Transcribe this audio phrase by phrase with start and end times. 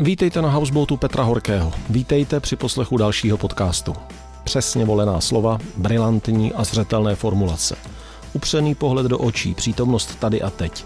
[0.00, 1.72] Vítejte na houseboatu Petra Horkého.
[1.90, 3.94] Vítejte při poslechu dalšího podcastu.
[4.44, 7.76] Přesně volená slova, brilantní a zřetelné formulace.
[8.32, 10.84] Upřený pohled do očí, přítomnost tady a teď.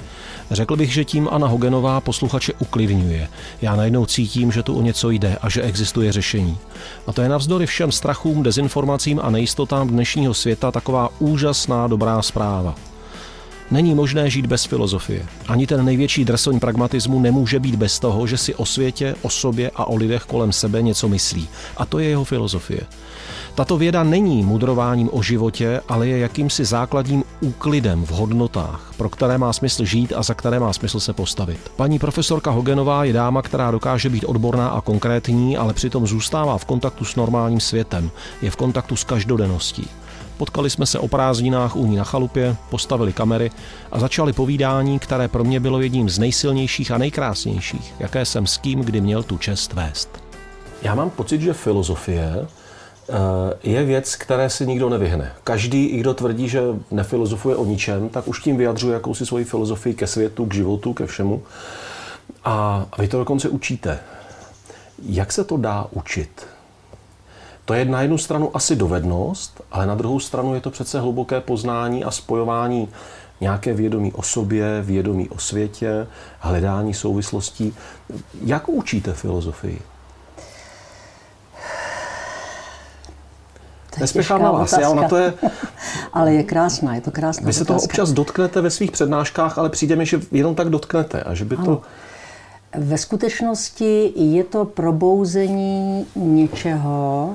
[0.51, 3.29] Řekl bych, že tím Anna Hogenová posluchače uklidňuje.
[3.62, 6.58] Já najednou cítím, že tu o něco jde a že existuje řešení.
[7.06, 12.74] A to je navzdory všem strachům, dezinformacím a nejistotám dnešního světa taková úžasná dobrá zpráva.
[13.72, 15.26] Není možné žít bez filozofie.
[15.48, 19.70] Ani ten největší dresoň pragmatismu nemůže být bez toho, že si o světě, o sobě
[19.77, 21.48] a o lidech kolem sebe něco myslí.
[21.77, 22.80] A to je jeho filozofie.
[23.54, 29.38] Tato věda není mudrováním o životě, ale je jakýmsi základním úklidem v hodnotách, pro které
[29.38, 31.60] má smysl žít a za které má smysl se postavit.
[31.77, 36.64] Paní profesorka Hogenová je dáma, která dokáže být odborná a konkrétní, ale přitom zůstává v
[36.64, 38.10] kontaktu s normálním světem,
[38.42, 39.88] je v kontaktu s každodenností.
[40.42, 43.50] Potkali jsme se o prázdninách u ní na chalupě, postavili kamery
[43.92, 48.56] a začali povídání, které pro mě bylo jedním z nejsilnějších a nejkrásnějších, jaké jsem s
[48.56, 50.09] kým kdy měl tu čest vést.
[50.83, 53.14] Já mám pocit, že filozofie eh,
[53.62, 55.33] je věc, které si nikdo nevyhne.
[55.44, 59.94] Každý, i kdo tvrdí, že nefilozofuje o ničem, tak už tím vyjadřuje jakousi svoji filozofii
[59.94, 61.42] ke světu, k životu, ke všemu.
[62.44, 63.98] A vy to dokonce učíte.
[65.03, 66.47] Jak se to dá učit?
[67.64, 71.41] To je na jednu stranu asi dovednost, ale na druhou stranu je to přece hluboké
[71.41, 72.88] poznání a spojování
[73.41, 76.06] nějaké vědomí o sobě, vědomí o světě,
[76.38, 77.74] hledání souvislostí.
[78.44, 79.82] Jak učíte filozofii?
[84.00, 85.34] Nespěchám na vás, já na to je...
[86.12, 89.69] ale je krásná, je to krásná Vy se toho občas dotknete ve svých přednáškách, ale
[89.69, 91.66] přijde mi, že jenom tak dotknete a že by ano.
[91.66, 91.82] to...
[92.78, 97.34] Ve skutečnosti je to probouzení něčeho,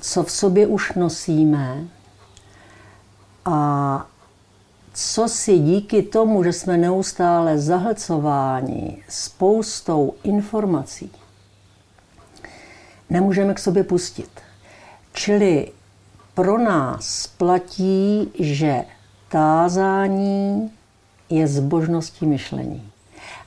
[0.00, 1.84] co v sobě už nosíme
[3.44, 4.06] a
[4.92, 11.12] co si díky tomu, že jsme neustále zahlcováni spoustou informací,
[13.10, 14.30] nemůžeme k sobě pustit.
[15.12, 15.72] Čili
[16.34, 18.84] pro nás platí, že
[19.28, 20.70] tázání
[21.30, 22.90] je zbožností myšlení.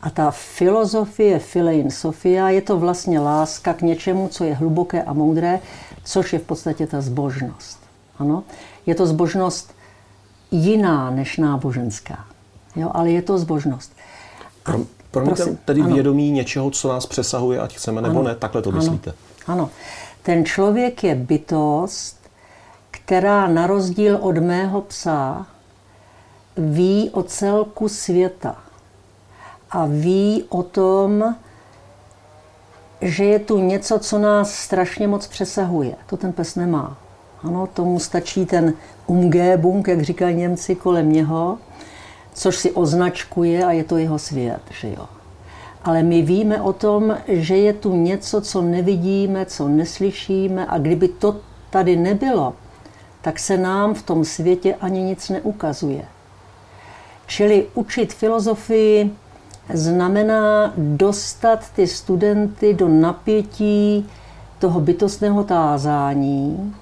[0.01, 5.13] A ta filozofie, filein sofia, je to vlastně láska k něčemu, co je hluboké a
[5.13, 5.59] moudré,
[6.03, 7.79] což je v podstatě ta zbožnost.
[8.19, 8.43] Ano?
[8.85, 9.73] Je to zbožnost
[10.51, 12.25] jiná než náboženská,
[12.75, 12.91] jo?
[12.93, 13.91] ale je to zbožnost.
[14.65, 14.71] A,
[15.11, 15.93] Promiňte, tedy ano.
[15.93, 18.27] vědomí něčeho, co nás přesahuje, ať chceme nebo ano.
[18.27, 19.13] ne, takhle to myslíte.
[19.47, 19.61] Ano.
[19.61, 19.69] ano.
[20.23, 22.17] Ten člověk je bytost,
[22.91, 25.47] která na rozdíl od mého psa
[26.57, 28.55] ví o celku světa
[29.71, 31.35] a ví o tom,
[33.03, 35.95] že je tu něco, co nás strašně moc přesahuje.
[36.05, 36.97] To ten pes nemá.
[37.43, 38.73] Ano, tomu stačí ten
[39.07, 41.57] umgebung, jak říkají Němci, kolem něho,
[42.33, 44.61] což si označkuje a je to jeho svět.
[44.79, 45.07] Že jo?
[45.83, 51.07] Ale my víme o tom, že je tu něco, co nevidíme, co neslyšíme a kdyby
[51.07, 51.35] to
[51.69, 52.53] tady nebylo,
[53.21, 56.05] tak se nám v tom světě ani nic neukazuje.
[57.27, 59.11] Čili učit filozofii
[59.73, 64.09] znamená dostat ty studenty do napětí
[64.59, 66.75] toho bytostného tázání,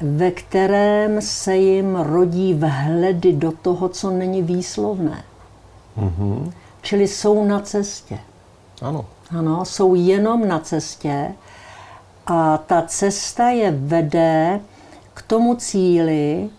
[0.00, 5.24] ve kterém se jim rodí vhledy do toho, co není výslovné.
[5.98, 6.52] Mm-hmm.
[6.82, 8.18] Čili jsou na cestě.
[8.82, 9.04] Ano.
[9.38, 11.32] Ano, jsou jenom na cestě
[12.26, 14.60] a ta cesta je vede
[15.14, 16.50] k tomu cíli,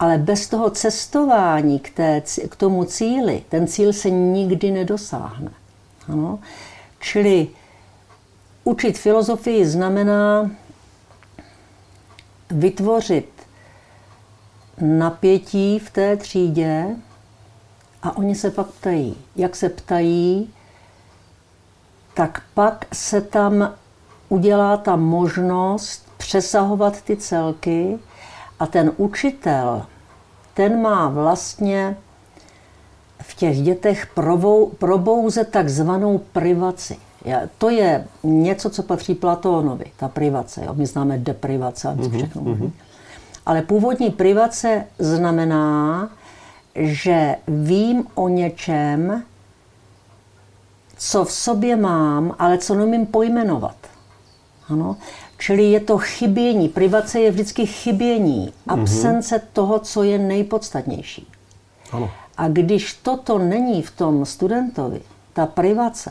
[0.00, 5.50] ale bez toho cestování k, té, k tomu cíli, ten cíl se nikdy nedosáhne.
[6.08, 6.38] Ano?
[6.98, 7.48] Čili
[8.64, 10.50] učit filozofii znamená
[12.50, 13.28] vytvořit
[14.80, 16.86] napětí v té třídě
[18.02, 19.16] a oni se pak ptají.
[19.36, 20.54] Jak se ptají,
[22.14, 23.74] tak pak se tam
[24.28, 27.98] udělá ta možnost přesahovat ty celky
[28.60, 29.86] a ten učitel,
[30.54, 31.96] ten má vlastně
[33.22, 36.96] v těch dětech provou, probouzet takzvanou privaci.
[37.58, 40.64] To je něco, co patří Platónovi, ta privace.
[40.64, 40.74] Jo?
[40.74, 42.42] My známe deprivace a mm-hmm, všechno.
[42.42, 42.70] Mm-hmm.
[43.46, 46.10] Ale původní privace znamená,
[46.74, 49.22] že vím o něčem,
[50.96, 53.76] co v sobě mám, ale co nemím pojmenovat.
[54.68, 54.96] Ano?
[55.40, 56.68] Čili je to chybění.
[56.68, 58.80] Privace je vždycky chybění, mhm.
[58.80, 59.48] absence mm-hmm.
[59.52, 61.28] toho, co je nejpodstatnější.
[61.92, 62.10] Ano.
[62.36, 65.00] A když toto není v tom studentovi,
[65.32, 66.10] ta privace,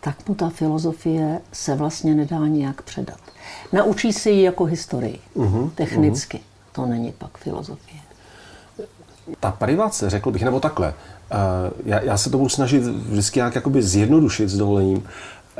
[0.00, 3.18] tak mu ta filozofie se vlastně nedá nijak předat.
[3.72, 5.70] Naučí si ji jako historii, mm-hmm.
[5.70, 6.36] technicky.
[6.36, 6.72] Mm-hmm.
[6.72, 8.00] To není pak filozofie.
[9.40, 13.54] Ta privace, řekl bych, nebo takhle, uh, já, já se to budu snažit vždycky nějak
[13.54, 15.08] jakoby zjednodušit s dovolením,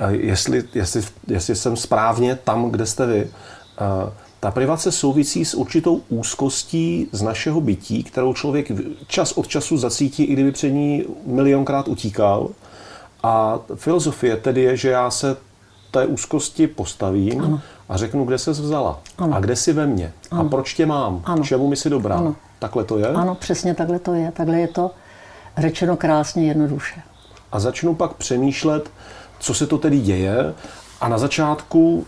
[0.08, 3.24] jestli, jestli, jestli jsem správně tam, kde jste vy.
[3.24, 8.72] Uh, ta privace souvisí s určitou úzkostí z našeho bytí, kterou člověk
[9.06, 12.48] čas od času zacítí, i kdyby před ní milionkrát utíkal.
[13.22, 15.36] A filozofie tedy je, že já se
[15.90, 17.60] té úzkosti postavím ano.
[17.88, 19.36] a řeknu, kde se vzala ano.
[19.36, 20.40] a kde si ve mně ano.
[20.40, 21.44] a proč tě mám, ano.
[21.44, 22.16] čemu mi si dobrá.
[22.16, 22.36] Ano.
[22.58, 23.08] Takhle to je?
[23.08, 24.32] Ano, přesně takhle to je.
[24.32, 24.90] Takhle je to
[25.58, 27.02] řečeno krásně, jednoduše.
[27.52, 28.90] A začnu pak přemýšlet,
[29.38, 30.54] co se to tedy děje
[31.00, 32.06] a na začátku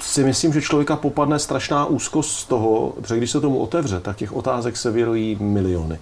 [0.00, 4.16] si myslím, že člověka popadne strašná úzkost z toho, že když se tomu otevře, tak
[4.16, 5.98] těch otázek se vyrojí miliony.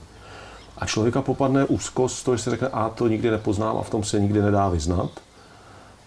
[0.78, 3.90] A člověka popadne úzkost z toho, že si řekne, a to nikdy nepoznám a v
[3.90, 5.10] tom se nikdy nedá vyznat.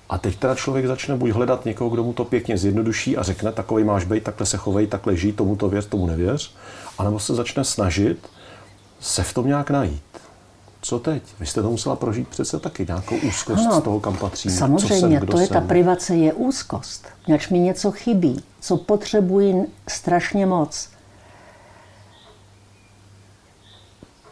[0.09, 3.51] A teď teda člověk začne buď hledat někoho, kdo mu to pěkně zjednoduší a řekne,
[3.51, 6.53] takový máš být, takhle se chovej, takhle žij, tomu to věř, tomu nevěř,
[6.97, 8.29] anebo se začne snažit
[8.99, 10.06] se v tom nějak najít.
[10.81, 11.23] Co teď?
[11.39, 14.49] Vy jste to musela prožít přece taky, nějakou úzkost ano, z toho, kam patří.
[14.49, 15.53] Samozřejmě, jsem, to je jsem.
[15.53, 17.07] ta privace, je úzkost.
[17.27, 20.89] Nějak mi něco chybí, co potřebuji strašně moc.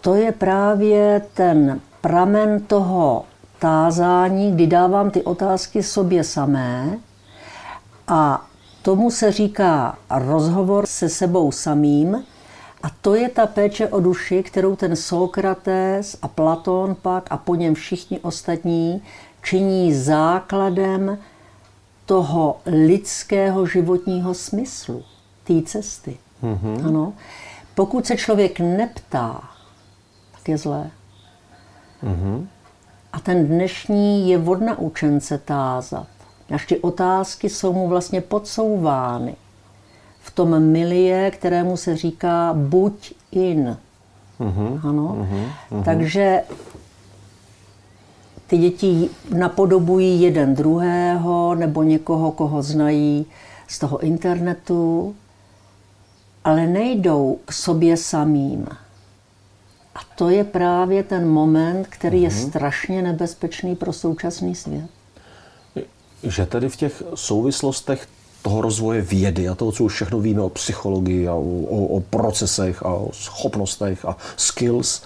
[0.02, 3.26] To je právě ten pramen toho
[3.60, 6.98] tázání, kdy dávám ty otázky sobě samé
[8.08, 8.46] a
[8.82, 12.24] tomu se říká rozhovor se sebou samým,
[12.84, 17.56] a to je ta péče o duši, kterou ten Sokrates a Platón pak a po
[17.56, 19.02] něm všichni ostatní
[19.44, 21.18] činí základem
[22.06, 25.04] toho lidského životního smyslu,
[25.44, 26.18] té cesty.
[26.44, 26.88] Mm-hmm.
[26.88, 27.14] Ano.
[27.76, 29.42] Pokud se člověk neptá,
[30.32, 30.92] tak je zlé.
[32.04, 32.48] Mm-hmm.
[33.14, 36.08] A ten dnešní je od naučence tázat.
[36.68, 39.36] Ty otázky jsou mu vlastně podsouvány
[40.26, 43.78] v tom milie, kterému se říká buď in.
[44.40, 45.18] Uh-huh, ano.
[45.20, 45.84] Uh-huh.
[45.84, 46.42] Takže
[48.48, 53.26] ty děti napodobují jeden druhého nebo někoho, koho znají
[53.68, 55.16] z toho internetu,
[56.44, 58.68] ale nejdou k sobě samým.
[59.96, 64.90] A to je právě ten moment, který je strašně nebezpečný pro současný svět.
[66.24, 68.08] Že tedy v těch souvislostech
[68.46, 72.00] toho rozvoje vědy a toho, co už všechno víme o psychologii a o, o, o
[72.00, 75.02] procesech a o schopnostech a skills.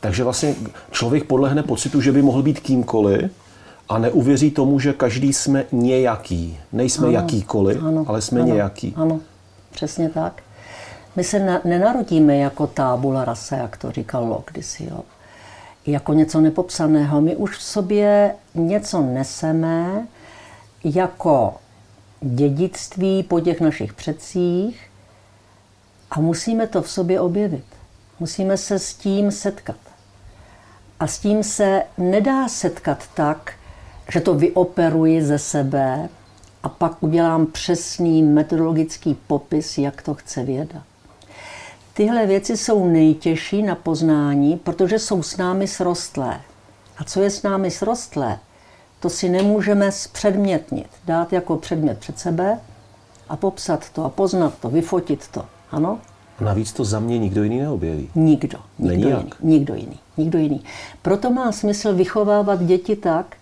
[0.00, 0.54] Takže vlastně
[0.90, 3.30] člověk podlehne pocitu, že by mohl být kýmkoliv
[3.88, 6.58] a neuvěří tomu, že každý jsme nějaký.
[6.72, 8.94] Nejsme ano, jakýkoliv, ano, ale jsme ano, nějaký.
[8.96, 9.20] Ano,
[9.70, 10.42] přesně tak.
[11.16, 15.00] My se na, nenarodíme jako tábula rasa, jak to říkal Locke kdysi, jo.
[15.86, 17.20] jako něco nepopsaného.
[17.20, 20.06] My už v sobě něco neseme
[20.84, 21.54] jako
[22.20, 24.90] dědictví po těch našich předcích
[26.10, 27.64] a musíme to v sobě objevit.
[28.20, 29.76] Musíme se s tím setkat.
[31.00, 33.52] A s tím se nedá setkat tak,
[34.12, 36.08] že to vyoperuji ze sebe
[36.62, 40.82] a pak udělám přesný metodologický popis, jak to chce věda.
[41.94, 46.40] Tyhle věci jsou nejtěžší na poznání, protože jsou s námi srostlé.
[46.98, 48.38] A co je s námi srostlé?
[49.00, 52.58] To si nemůžeme zpředmětnit, dát jako předmět před sebe
[53.28, 55.44] a popsat to a poznat to, vyfotit to.
[55.70, 55.98] Ano?
[56.40, 58.10] Navíc to za mě nikdo jiný neobjeví.
[58.14, 58.58] Nikdo.
[58.78, 59.24] Nikdo Není jiný.
[59.28, 59.40] Jak?
[59.42, 59.98] Nikdo jiný.
[60.16, 60.64] Nikdo jiný.
[61.02, 63.36] Proto má smysl vychovávat děti tak,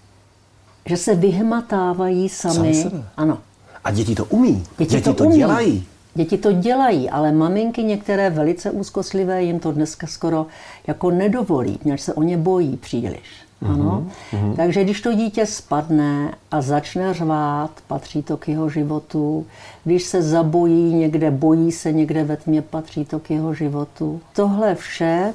[0.86, 2.74] že se vyhmatávají sami.
[2.74, 3.38] sami ano.
[3.84, 4.64] A děti to umí.
[4.78, 5.36] Děti, děti to, to umí.
[5.36, 5.86] dělají.
[6.14, 10.46] Děti to dělají, ale maminky některé velice úzkostlivé jim to dneska skoro
[10.86, 13.47] jako nedovolí, protože se o ně bojí příliš.
[13.62, 14.06] Ano.
[14.32, 14.56] Mm-hmm.
[14.56, 19.46] Takže když to dítě spadne a začne řvát, patří to k jeho životu.
[19.84, 24.20] Když se zabojí někde, bojí se někde ve tmě, patří to k jeho životu.
[24.32, 25.34] Tohle vše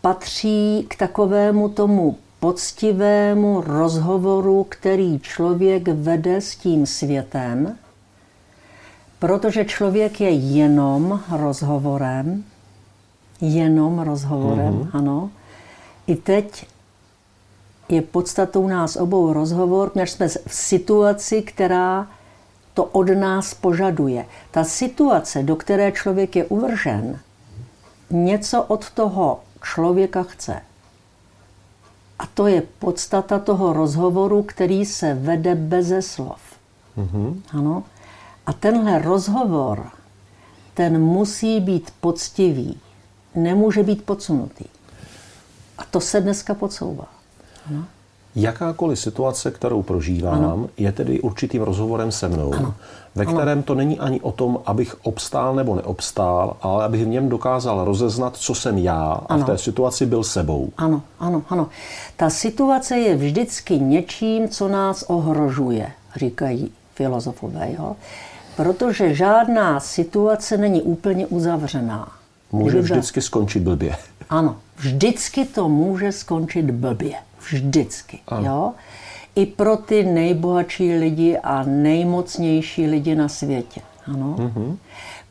[0.00, 7.76] patří k takovému tomu poctivému rozhovoru, který člověk vede s tím světem,
[9.18, 12.44] protože člověk je jenom rozhovorem,
[13.40, 14.88] jenom rozhovorem, mm-hmm.
[14.92, 15.30] ano.
[16.06, 16.66] I teď
[17.88, 22.08] je podstatou nás obou rozhovor, než jsme v situaci, která
[22.74, 24.26] to od nás požaduje.
[24.50, 27.20] Ta situace, do které člověk je uvržen,
[28.10, 30.60] něco od toho člověka chce.
[32.18, 36.40] A to je podstata toho rozhovoru, který se vede beze slov.
[36.98, 37.40] Mm-hmm.
[37.50, 37.84] Ano.
[38.46, 39.90] A tenhle rozhovor,
[40.74, 42.80] ten musí být poctivý,
[43.34, 44.64] nemůže být podsunutý.
[45.78, 47.06] A to se dneska podsouvá.
[47.70, 47.84] No.
[48.36, 50.68] Jakákoliv situace, kterou prožívám, ano.
[50.76, 52.74] je tedy určitým rozhovorem se mnou, ano.
[53.14, 53.62] ve kterém ano.
[53.62, 58.36] to není ani o tom, abych obstál nebo neobstál, ale abych v něm dokázal rozeznat,
[58.36, 59.42] co jsem já a ano.
[59.42, 60.70] v té situaci byl sebou.
[60.76, 61.68] Ano, ano, ano.
[62.16, 67.72] Ta situace je vždycky něčím, co nás ohrožuje, říkají filozofové.
[67.78, 67.96] Jo?
[68.56, 72.15] Protože žádná situace není úplně uzavřená.
[72.52, 73.96] Může vždycky skončit blbě.
[74.30, 77.14] Ano, vždycky to může skončit blbě.
[77.50, 78.18] Vždycky.
[78.28, 78.46] Ano.
[78.46, 78.72] Jo?
[79.34, 83.80] I pro ty nejbohatší lidi a nejmocnější lidi na světě.
[84.06, 84.36] Ano.
[84.38, 84.76] Mm-hmm.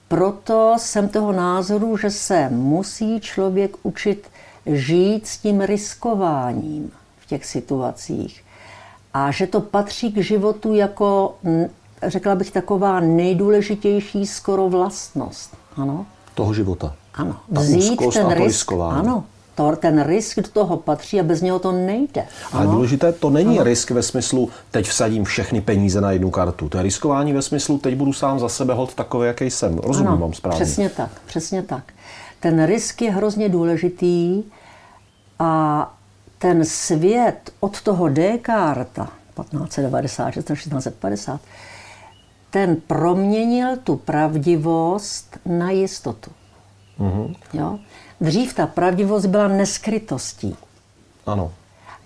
[0.07, 4.27] Proto jsem toho názoru, že se musí člověk učit
[4.65, 8.43] žít s tím riskováním v těch situacích.
[9.13, 11.35] A že to patří k životu jako,
[12.03, 15.57] řekla bych, taková nejdůležitější skoro vlastnost.
[15.75, 16.05] Ano.
[16.33, 16.95] Toho života.
[17.15, 17.35] Ano.
[17.51, 19.23] Vzít ten risk, ano,
[19.55, 22.25] to, ten risk do toho patří a bez něho to nejde.
[22.51, 23.63] Ale důležité to není ano.
[23.63, 26.69] risk ve smyslu, teď vsadím všechny peníze na jednu kartu.
[26.69, 29.77] To je riskování ve smyslu, teď budu sám za sebe hod takový, jaký jsem.
[29.77, 30.65] Rozumím ano, vám správně.
[30.65, 31.83] Přesně tak, přesně tak.
[32.39, 34.43] Ten risk je hrozně důležitý
[35.39, 35.93] a
[36.37, 41.41] ten svět od toho Descartes, 1596 1650,
[42.49, 46.31] ten proměnil tu pravdivost na jistotu.
[46.99, 47.35] Mm-hmm.
[47.53, 47.79] Jo?
[48.21, 50.55] Dřív ta pravdivost byla neskrytostí.
[51.25, 51.51] Ano.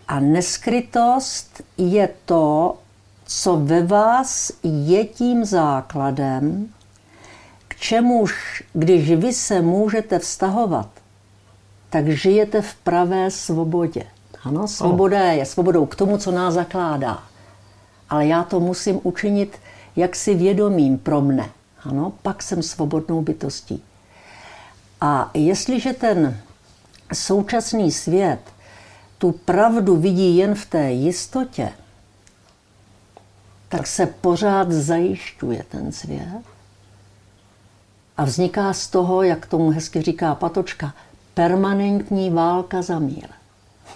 [0.08, 2.78] A neskrytost je to,
[3.26, 6.70] co ve vás je tím základem,
[7.68, 10.90] k čemuž, když vy se můžete vztahovat,
[11.90, 14.04] tak žijete v pravé svobodě.
[14.44, 17.24] Ano, svoboda je svobodou k tomu, co nás zakládá.
[18.10, 19.58] Ale já to musím učinit
[19.96, 21.50] jaksi vědomím pro mne.
[21.84, 23.84] Ano, pak jsem svobodnou bytostí.
[25.02, 26.42] A jestliže ten
[27.14, 28.40] současný svět
[29.18, 31.72] tu pravdu vidí jen v té jistotě,
[33.70, 36.42] tak se pořád zajišťuje ten svět.
[38.18, 40.94] A vzniká z toho, jak tomu hezky říká Patočka,
[41.34, 43.28] permanentní válka za mír.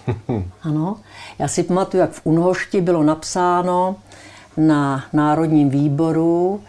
[0.62, 0.96] Ano,
[1.38, 3.96] já si pamatuju, jak v Unhošti bylo napsáno
[4.56, 6.60] na Národním výboru,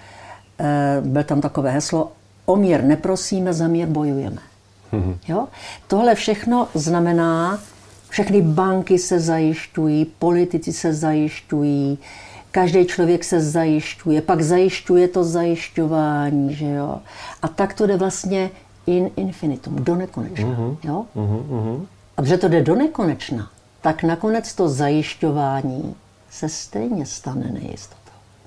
[0.60, 2.12] eh, byl tam takové heslo
[2.46, 4.42] o mír neprosíme, za mír bojujeme.
[5.28, 5.48] Jo?
[5.88, 7.60] Tohle všechno znamená,
[8.10, 11.98] všechny banky se zajišťují, politici se zajišťují,
[12.52, 17.00] každý člověk se zajišťuje, pak zajišťuje to zajišťování, že jo.
[17.42, 18.50] A tak to jde vlastně
[18.88, 20.78] in infinitum, do nekonečna, mm-hmm.
[20.84, 21.06] jo.
[21.16, 21.86] Mm-hmm.
[22.18, 23.50] A protože to jde do nekonečna,
[23.82, 25.96] tak nakonec to zajišťování
[26.30, 28.05] se stejně stane nejistotou.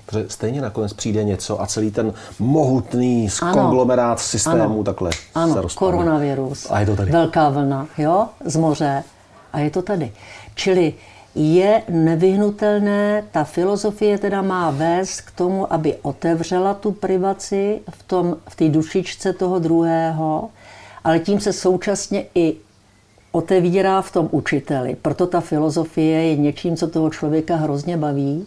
[0.08, 4.84] Protože stejně nakonec přijde něco a celý ten mohutný konglomerát systému ano.
[4.84, 5.54] takhle ano.
[5.54, 5.92] se rozpadne.
[5.92, 7.10] koronavirus, a je to tady.
[7.10, 9.04] velká vlna, jo, z moře
[9.52, 10.12] a je to tady.
[10.54, 10.94] Čili
[11.34, 18.36] je nevyhnutelné, ta filozofie teda má vést k tomu, aby otevřela tu privaci v, tom,
[18.48, 20.50] v té dušičce toho druhého,
[21.04, 22.56] ale tím se současně i
[23.32, 24.96] otevírá v tom učiteli.
[25.02, 28.46] Proto ta filozofie je něčím, co toho člověka hrozně baví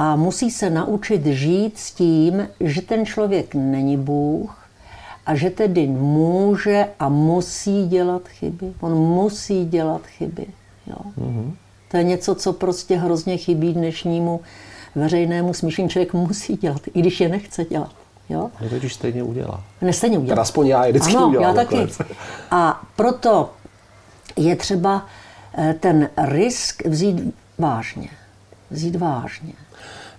[0.00, 4.68] a musí se naučit žít s tím, že ten člověk není Bůh
[5.26, 8.72] a že tedy může a musí dělat chyby.
[8.80, 10.46] On musí dělat chyby.
[10.86, 10.96] Jo.
[11.18, 11.52] Mm-hmm.
[11.90, 14.40] To je něco, co prostě hrozně chybí dnešnímu
[14.94, 15.90] veřejnému smýšlení.
[15.90, 17.92] Člověk musí dělat, i když je nechce dělat.
[18.28, 18.50] Jo?
[18.60, 19.62] No to když stejně udělá.
[19.82, 20.32] Ne, stejně udělá.
[20.32, 21.56] Teda aspoň já je vždycky ano, udělám.
[21.56, 21.86] já taky.
[22.50, 23.50] A proto
[24.36, 25.06] je třeba
[25.58, 28.08] eh, ten risk vzít vážně.
[28.70, 29.52] Vzít vážně.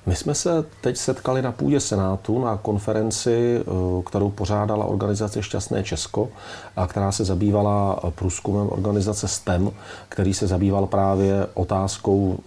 [0.10, 3.64] My jsme se teď setkali na půdě Senátu na konferenci, eh,
[4.06, 6.30] kterou pořádala organizace Šťastné Česko,
[6.76, 9.72] a která se zabývala průzkumem organizace STEM,
[10.10, 12.40] který se zabýval právě otázkou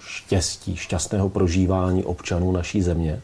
[0.00, 3.20] štěstí, šťastného prožívání občanů naší země.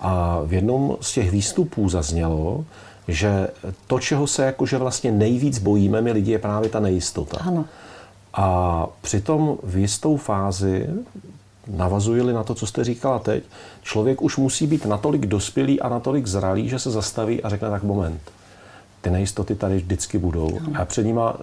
[0.00, 2.64] A v jednom z těch výstupů zaznělo,
[3.08, 3.48] že
[3.86, 7.38] to, čeho se jakože vlastně nejvíc bojíme my lidi, je právě ta nejistota.
[7.40, 7.64] Ano.
[8.34, 10.86] A přitom v jistou fázi
[11.68, 13.44] navazuji na to, co jste říkala teď,
[13.82, 17.82] člověk už musí být natolik dospělý a natolik zralý, že se zastaví a řekne tak
[17.82, 18.20] moment.
[19.00, 20.58] Ty nejistoty tady vždycky budou.
[20.66, 20.80] Ano.
[20.80, 21.36] A před nima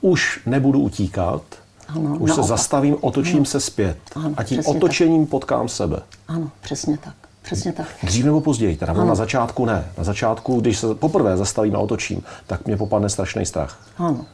[0.00, 1.42] už nebudu utíkat,
[1.88, 2.34] ano, už naopak.
[2.34, 3.44] se zastavím, otočím ano.
[3.44, 3.98] se zpět.
[4.16, 5.30] Ano, a tím otočením tak.
[5.30, 6.00] potkám sebe.
[6.28, 7.14] Ano, přesně tak.
[7.42, 7.86] Přesně tak.
[8.02, 9.04] Dřív nebo později, teda ano.
[9.04, 9.84] na začátku ne.
[9.98, 13.80] Na začátku, když se poprvé zastavím a otočím, tak mě popadne strašný strach.
[13.98, 14.26] Ano.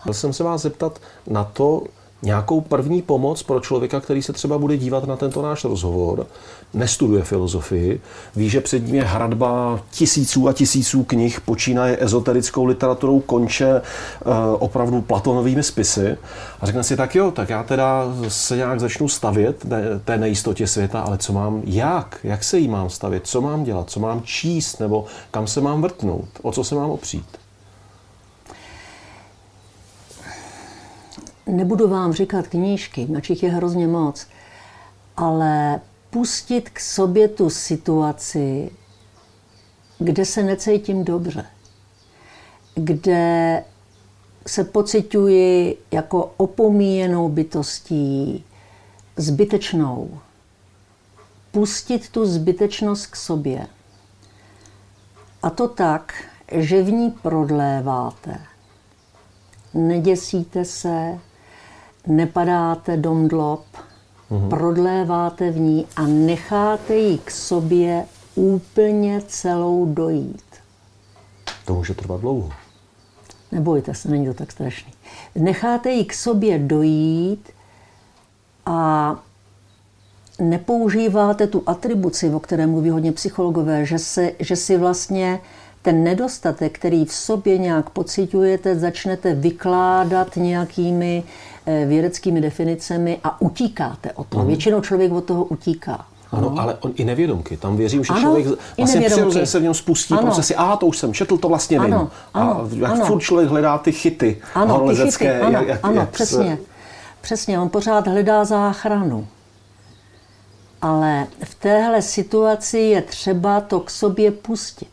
[0.00, 1.82] Chtěl jsem se vás zeptat na to,
[2.24, 6.26] nějakou první pomoc pro člověka, který se třeba bude dívat na tento náš rozhovor,
[6.74, 8.00] nestuduje filozofii,
[8.36, 13.80] ví, že před ním je hradba tisíců a tisíců knih, počínaje ezoterickou literaturou, konče e,
[14.58, 16.16] opravdu platonovými spisy
[16.60, 19.66] a řekne si, tak jo, tak já teda se nějak začnu stavět
[20.04, 23.90] té nejistotě světa, ale co mám, jak, jak se jí mám stavět, co mám dělat,
[23.90, 27.43] co mám číst, nebo kam se mám vrtnout, o co se mám opřít.
[31.46, 34.26] Nebudu vám říkat knížky, načich je hrozně moc,
[35.16, 38.70] ale pustit k sobě tu situaci,
[39.98, 41.46] kde se necítím dobře,
[42.74, 43.64] kde
[44.46, 48.44] se pocituji jako opomíjenou bytostí,
[49.16, 50.18] zbytečnou.
[51.50, 53.66] Pustit tu zbytečnost k sobě.
[55.42, 58.40] A to tak, že v ní prodléváte.
[59.74, 61.18] Neděsíte se,
[62.06, 63.64] nepadáte domdlob,
[64.30, 64.48] mm-hmm.
[64.48, 70.44] prodléváte v ní a necháte ji k sobě úplně celou dojít.
[71.64, 72.50] To může trvat dlouho.
[73.52, 74.92] Nebojte se, není to tak strašný.
[75.34, 77.50] Necháte ji k sobě dojít
[78.66, 79.16] a
[80.38, 85.40] nepoužíváte tu atribuci, o které mluví hodně psychologové, že, se, že si vlastně
[85.82, 91.22] ten nedostatek, který v sobě nějak pocitujete, začnete vykládat nějakými
[91.66, 94.42] vědeckými definicemi a utíkáte od toho.
[94.42, 94.48] Mm.
[94.48, 96.06] Většinou člověk od toho utíká.
[96.32, 97.56] Ano, ano, ale on i nevědomky.
[97.56, 100.22] Tam věřím, že ano, člověk vlastně přirozeně se v něm spustí ano.
[100.22, 100.54] procesy.
[100.54, 101.94] Aha, to už jsem četl, to vlastně vím.
[101.94, 103.06] Ano, ano, a jak ano.
[103.06, 105.24] furt člověk hledá ty chyty ano, horolezecké.
[105.24, 106.56] Ty chyty, ano, jak, jak, ano jak přesně.
[106.56, 106.62] Se...
[107.20, 109.26] Přesně, on pořád hledá záchranu.
[110.82, 114.88] Ale v téhle situaci je třeba to k sobě pustit.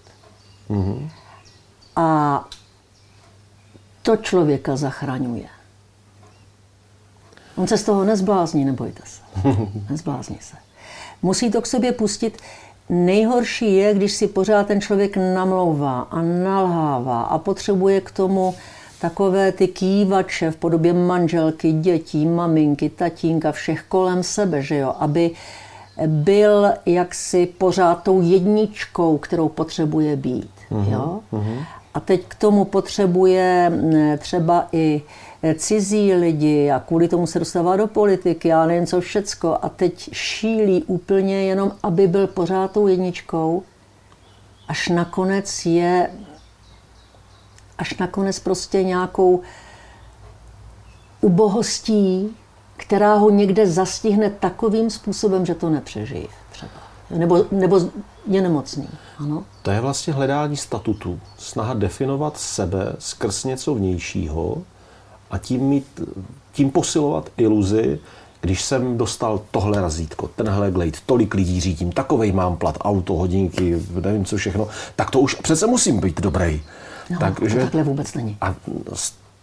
[0.69, 1.09] Mm-hmm.
[1.95, 2.45] A
[4.01, 5.47] to člověka zachraňuje.
[7.55, 9.21] On se z toho nezblázní, nebojte se.
[9.89, 10.57] Nezblázní se.
[11.21, 12.37] Musí to k sobě pustit.
[12.89, 18.55] Nejhorší je, když si pořád ten člověk namlouvá a nalhává a potřebuje k tomu
[19.01, 25.31] takové ty kývače v podobě manželky, dětí, maminky, tatínka, všech kolem sebe, že jo, aby
[26.07, 30.51] byl jaksi pořád tou jedničkou, kterou potřebuje být.
[30.71, 30.91] Mm-hmm.
[30.91, 31.19] Jo?
[31.33, 31.65] Mm-hmm.
[31.93, 33.71] A teď k tomu potřebuje
[34.17, 35.01] třeba i
[35.55, 40.09] cizí lidi a kvůli tomu se dostává do politiky a nevím co všecko a teď
[40.13, 43.63] šílí úplně jenom, aby byl pořád tou jedničkou,
[44.67, 46.11] až nakonec je,
[47.77, 49.41] až nakonec prostě nějakou
[51.21, 52.37] ubohostí,
[52.77, 56.71] která ho někde zastihne takovým způsobem, že to nepřežije třeba.
[57.09, 57.79] Nebo, nebo
[58.27, 58.89] je nemocný.
[59.17, 59.45] Ano.
[59.61, 64.63] To je vlastně hledání statutu, snaha definovat sebe skrz něco vnějšího
[65.31, 66.01] a tím, mít,
[66.53, 67.99] tím posilovat iluzi,
[68.41, 73.81] když jsem dostal tohle razítko, tenhle glade, tolik lidí řídím, takovej mám plat, auto, hodinky,
[74.03, 76.61] nevím co všechno, tak to už přece musím být dobrý.
[77.09, 78.37] No, Takže, to takhle vůbec není.
[78.41, 78.55] A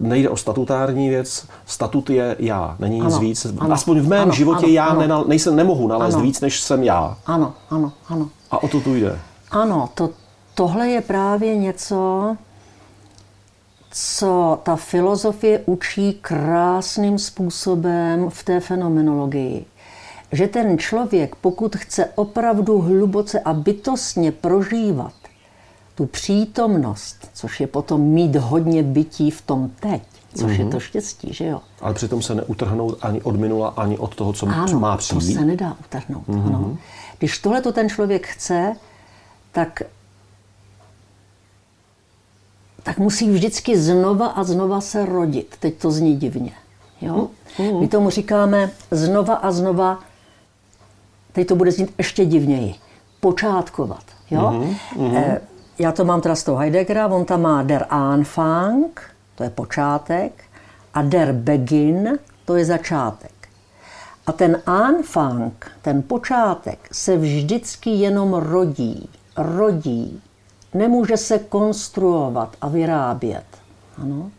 [0.01, 3.47] nejde o statutární věc, statut je já, není nic ano, víc.
[3.59, 5.01] Ano, Aspoň v mém ano, životě ano, já ano.
[5.01, 6.25] Nenal, nejsem, nemohu nalézt ano.
[6.25, 7.17] víc, než jsem já.
[7.27, 8.31] Ano, ano, ano.
[8.51, 9.19] A o to tu jde.
[9.51, 10.11] Ano, to,
[10.55, 12.37] tohle je právě něco,
[13.91, 19.65] co ta filozofie učí krásným způsobem v té fenomenologii.
[20.33, 25.13] Že ten člověk, pokud chce opravdu hluboce a bytostně prožívat
[25.95, 30.03] tu přítomnost, což je potom mít hodně bytí v tom teď,
[30.35, 30.59] což mm-hmm.
[30.59, 30.71] je mhm.
[30.71, 31.61] to štěstí, že jo?
[31.81, 35.35] Ale přitom se neutrhnout ani od minula, ani od toho, co ano, má přijít.
[35.35, 36.29] to se nedá utrhnout.
[36.29, 36.47] Mm-hmm.
[36.47, 36.79] Ano.
[37.19, 38.77] Když tohle to ten člověk chce,
[39.53, 39.83] tak
[42.89, 45.57] tak musí vždycky znova a znova se rodit.
[45.61, 46.53] Teď to zní divně.
[47.01, 47.29] Jo?
[47.57, 47.81] Mm-hmm.
[47.81, 50.01] My tomu říkáme znova a znova,
[51.33, 52.75] teď to bude znít ještě divněji,
[53.21, 54.03] počátkovat.
[54.31, 54.41] Jo?
[54.41, 55.17] Mm-hmm.
[55.17, 55.41] E,
[55.79, 59.01] já to mám teda z toho Heideggera, on tam má der Anfang,
[59.35, 60.45] to je počátek,
[60.95, 63.49] a der Beginn, to je začátek.
[64.27, 70.21] A ten Anfang, ten počátek, se vždycky jenom rodí, rodí.
[70.75, 73.45] Nemůže se konstruovat a vyrábět.
[74.03, 74.31] Ano?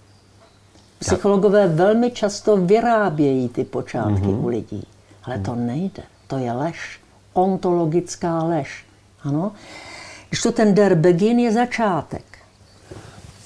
[1.00, 4.44] Psychologové velmi často vyrábějí ty počátky mm-hmm.
[4.44, 4.88] u lidí,
[5.24, 6.04] ale to nejde.
[6.28, 7.00] To je lež.
[7.34, 8.86] Ontologická lež.
[9.24, 9.52] Ano?
[10.30, 12.38] Když to ten der begin je začátek.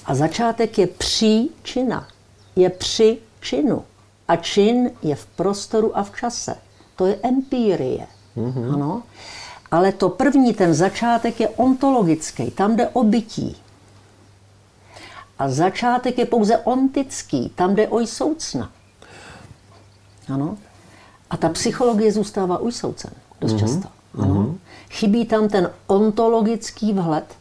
[0.06, 2.08] A začátek je příčina.
[2.56, 3.82] Je při činu.
[4.28, 6.56] A čin je v prostoru a v čase.
[6.96, 8.06] To je empírie.
[8.36, 8.74] Mm-hmm.
[8.74, 9.02] Ano?
[9.74, 12.50] Ale to první, ten začátek je ontologický.
[12.50, 13.56] Tam jde o bytí.
[15.38, 17.48] A začátek je pouze ontický.
[17.48, 18.70] Tam jde o soucna.
[20.34, 20.56] Ano.
[21.30, 23.10] A ta psychologie zůstává u soudcem
[23.40, 23.58] dost mm-hmm.
[23.58, 23.88] často.
[24.18, 24.34] Ano.
[24.34, 24.58] Mm-hmm.
[24.90, 27.36] Chybí tam ten ontologický vhled.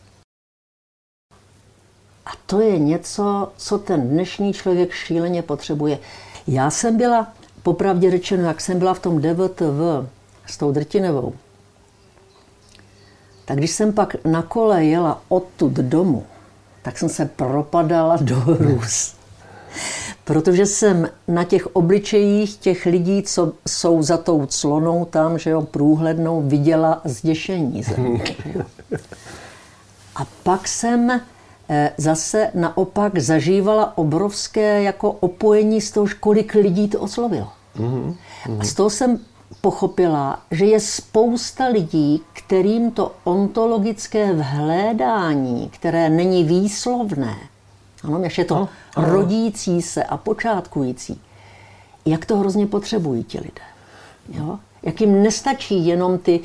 [2.26, 6.00] A to je něco, co ten dnešní člověk šíleně potřebuje.
[6.48, 10.10] Já jsem byla, popravdě řečeno, jak jsem byla v tom DVTV
[10.46, 11.34] s tou drtinovou,
[13.46, 16.24] tak když jsem pak na kole jela odtud domů,
[16.82, 19.16] tak jsem se propadala do hrůz.
[20.24, 25.62] Protože jsem na těch obličejích těch lidí, co jsou za tou clonou tam, že jo,
[25.62, 27.84] průhlednou, viděla zděšení
[30.16, 31.22] A pak jsem
[31.70, 37.50] eh, zase naopak zažívala obrovské jako opojení z toho, kolik lidí to oslovilo.
[37.78, 38.16] Mm-hmm.
[38.60, 39.20] A z toho jsem
[39.62, 47.36] pochopila, že je spousta lidí, kterým to ontologické vhlédání, které není výslovné,
[48.04, 51.22] ano, ještě je to no, rodící se a počátkující,
[52.06, 53.62] jak to hrozně potřebují ti lidé.
[54.30, 54.60] Jo?
[54.84, 56.40] Jak jim nestačí jenom ty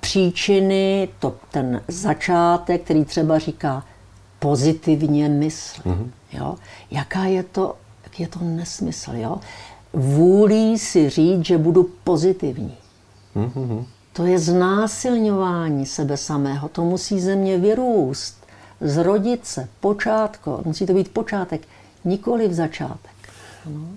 [0.00, 3.84] příčiny, to, ten začátek, který třeba říká
[4.38, 5.82] pozitivně mysl.
[5.82, 6.10] Mm-hmm.
[6.32, 6.56] Jo?
[6.90, 9.10] Jaká je to, jak je to nesmysl.
[9.14, 9.38] Jo?
[9.92, 12.76] Vůlí si říct, že budu pozitivní.
[13.36, 13.84] Mm-hmm.
[14.12, 16.68] To je znásilňování sebe samého.
[16.68, 18.46] To musí ze mě vyrůst,
[18.80, 20.60] zrodit se, počátko.
[20.64, 21.60] Musí to být počátek,
[22.04, 23.12] nikoli v začátek.
[23.66, 23.88] No.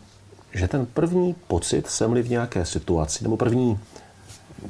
[0.53, 3.79] Že ten první pocit, jsem-li v nějaké situaci, nebo první,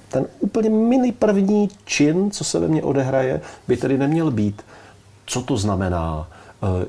[0.09, 4.61] ten úplně mini první čin, co se ve mně odehraje, by tedy neměl být,
[5.25, 6.27] co to znamená,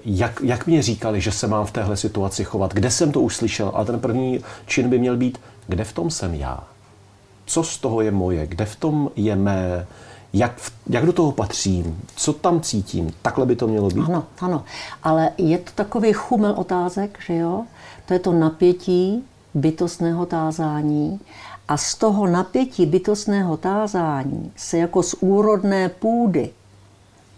[0.05, 3.37] jak, jak mě říkali, že se mám v téhle situaci chovat, kde jsem to už
[3.37, 6.65] slyšel, ale ten první čin by měl být, kde v tom jsem já,
[7.47, 9.87] co z toho je moje, kde v tom je mé,
[10.33, 14.05] jak, jak do toho patřím, co tam cítím, takhle by to mělo být.
[14.05, 14.65] Ano, ano,
[15.03, 17.65] ale je to takový chumel otázek, že jo?
[18.07, 21.21] To je to napětí bytostného tázání.
[21.69, 26.51] A z toho napětí bytostného tázání se jako z úrodné půdy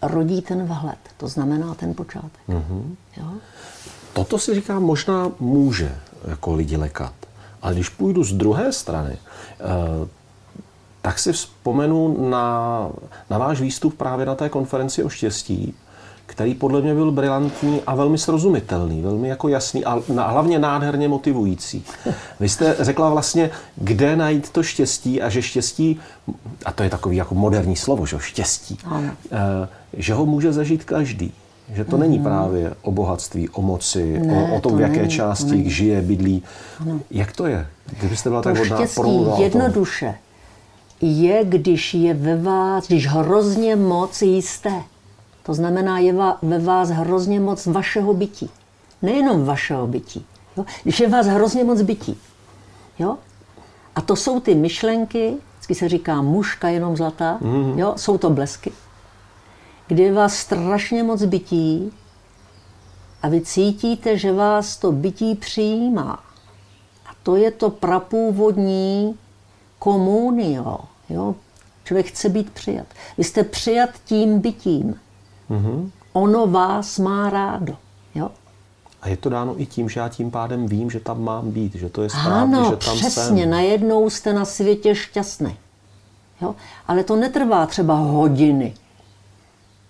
[0.07, 2.41] rodí ten vhled, to znamená ten počátek.
[2.49, 2.95] Mm-hmm.
[3.17, 3.33] Jo?
[4.13, 5.95] Toto si říkám, možná může
[6.27, 7.13] jako lidi lekat.
[7.61, 10.07] Ale když půjdu z druhé strany, eh,
[11.01, 12.89] tak si vzpomenu na,
[13.29, 15.73] na váš výstup právě na té konferenci o štěstí,
[16.25, 21.85] který podle mě byl brilantní a velmi srozumitelný, velmi jako jasný a hlavně nádherně motivující.
[22.39, 25.99] Vy jste řekla vlastně, kde najít to štěstí a že štěstí,
[26.65, 29.11] a to je takový jako moderní slovo, že štěstí, ano.
[29.31, 31.33] Eh, že ho může zažít každý.
[31.73, 31.99] Že to mm-hmm.
[31.99, 32.23] není mhm.
[32.23, 35.69] právě o bohatství, o moci, ne, o, o tom, to v jaké není, části to
[35.69, 36.43] žije, bydlí.
[36.79, 36.99] Ano.
[37.11, 37.67] Jak to je?
[37.99, 39.01] Kdybyste byla to tak hodná, štěstí
[39.37, 40.15] jednoduše
[41.01, 44.83] je, když je ve vás, když hrozně moc jisté.
[45.45, 48.49] To znamená, je ve vás hrozně moc vašeho bytí.
[49.01, 50.25] Nejenom vašeho bytí.
[50.57, 50.65] Jo?
[50.83, 52.17] Když je vás hrozně moc bytí.
[52.99, 53.17] Jo?
[53.95, 57.79] A to jsou ty myšlenky, vždycky se říká mužka jenom zlatá, mm-hmm.
[57.79, 57.93] jo?
[57.97, 58.71] jsou to blesky,
[59.87, 61.91] kdy je vás strašně moc bytí
[63.21, 66.23] a vy cítíte, že vás to bytí přijímá.
[67.05, 69.17] A to je to prapůvodní
[69.79, 70.79] komunio.
[71.09, 71.35] Jo?
[71.83, 72.87] Člověk chce být přijat.
[73.17, 74.99] Vy jste přijat tím bytím.
[75.49, 75.91] Mm-hmm.
[76.13, 77.75] Ono vás má rádo.
[78.15, 78.31] Jo?
[79.01, 81.75] A je to dáno i tím, že já tím pádem vím, že tam mám být,
[81.75, 83.49] že to je správně, ano, že tam přesně, jsem.
[83.49, 85.57] najednou jste na světě šťastný.
[86.41, 86.55] Jo?
[86.87, 88.73] Ale to netrvá třeba hodiny.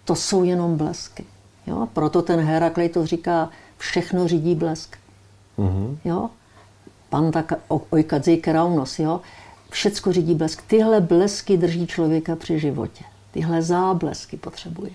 [0.05, 1.25] To jsou jenom blesky.
[1.67, 1.87] Jo?
[1.93, 4.97] Proto ten Heraklej to říká, všechno řídí blesk.
[5.57, 5.97] Mm-hmm.
[6.05, 6.29] Jo?
[7.09, 7.53] Pan tak
[7.89, 9.21] ojkadzi kraunos, jo?
[9.69, 10.61] Všecko řídí blesk.
[10.67, 13.03] Tyhle blesky drží člověka při životě.
[13.31, 14.91] Tyhle záblesky potřebuje.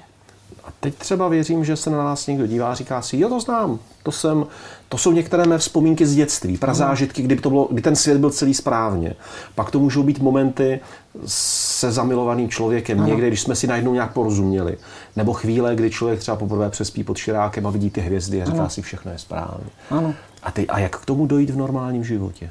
[0.65, 3.41] A teď třeba věřím, že se na nás někdo dívá a říká si, jo, to
[3.41, 4.47] znám, to, jsem,
[4.89, 8.31] to jsou některé mé vzpomínky z dětství, prazážitky, kdy, to bylo, kdy ten svět byl
[8.31, 9.15] celý správně.
[9.55, 10.81] Pak to můžou být momenty
[11.27, 13.09] se zamilovaným člověkem, ano.
[13.09, 14.79] někde, když jsme si najednou nějak porozuměli.
[15.17, 18.59] Nebo chvíle, kdy člověk třeba poprvé přespí pod širákem a vidí ty hvězdy a říká
[18.59, 18.71] ano.
[18.71, 19.71] si, všechno je správně.
[19.91, 20.15] Ano.
[20.43, 22.51] A, ty, a jak k tomu dojít v normálním životě?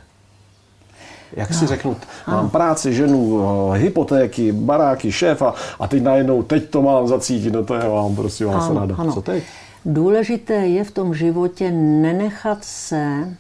[1.34, 1.68] Jak si no.
[1.68, 7.66] řeknu, mám práci, ženu, hypotéky, baráky, šéfa a teď najednou, teď to mám zacítit, no
[7.66, 8.96] to je vám, prostě vás ano, rada.
[8.96, 9.14] Ano.
[9.14, 9.44] Co teď?
[9.86, 13.36] Důležité je v tom životě nenechat se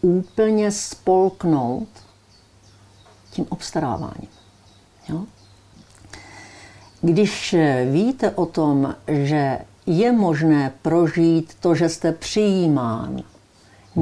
[0.00, 1.88] úplně spolknout
[3.30, 4.28] tím obstaráváním.
[5.08, 5.24] Jo?
[7.02, 7.56] Když
[7.90, 13.22] víte o tom, že je možné prožít to, že jste přijímán hmm.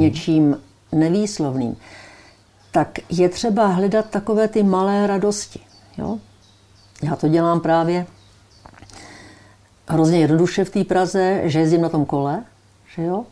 [0.03, 0.57] něčím
[0.93, 1.77] nevýslovným,
[2.73, 5.61] tak je třeba hledat takové ty malé radosti.
[5.99, 6.19] Jo?
[7.03, 8.07] Já to dělám právě
[9.89, 12.45] hrozně jednoduše v té Praze, že jezdím na tom kole,
[12.95, 13.25] že jo?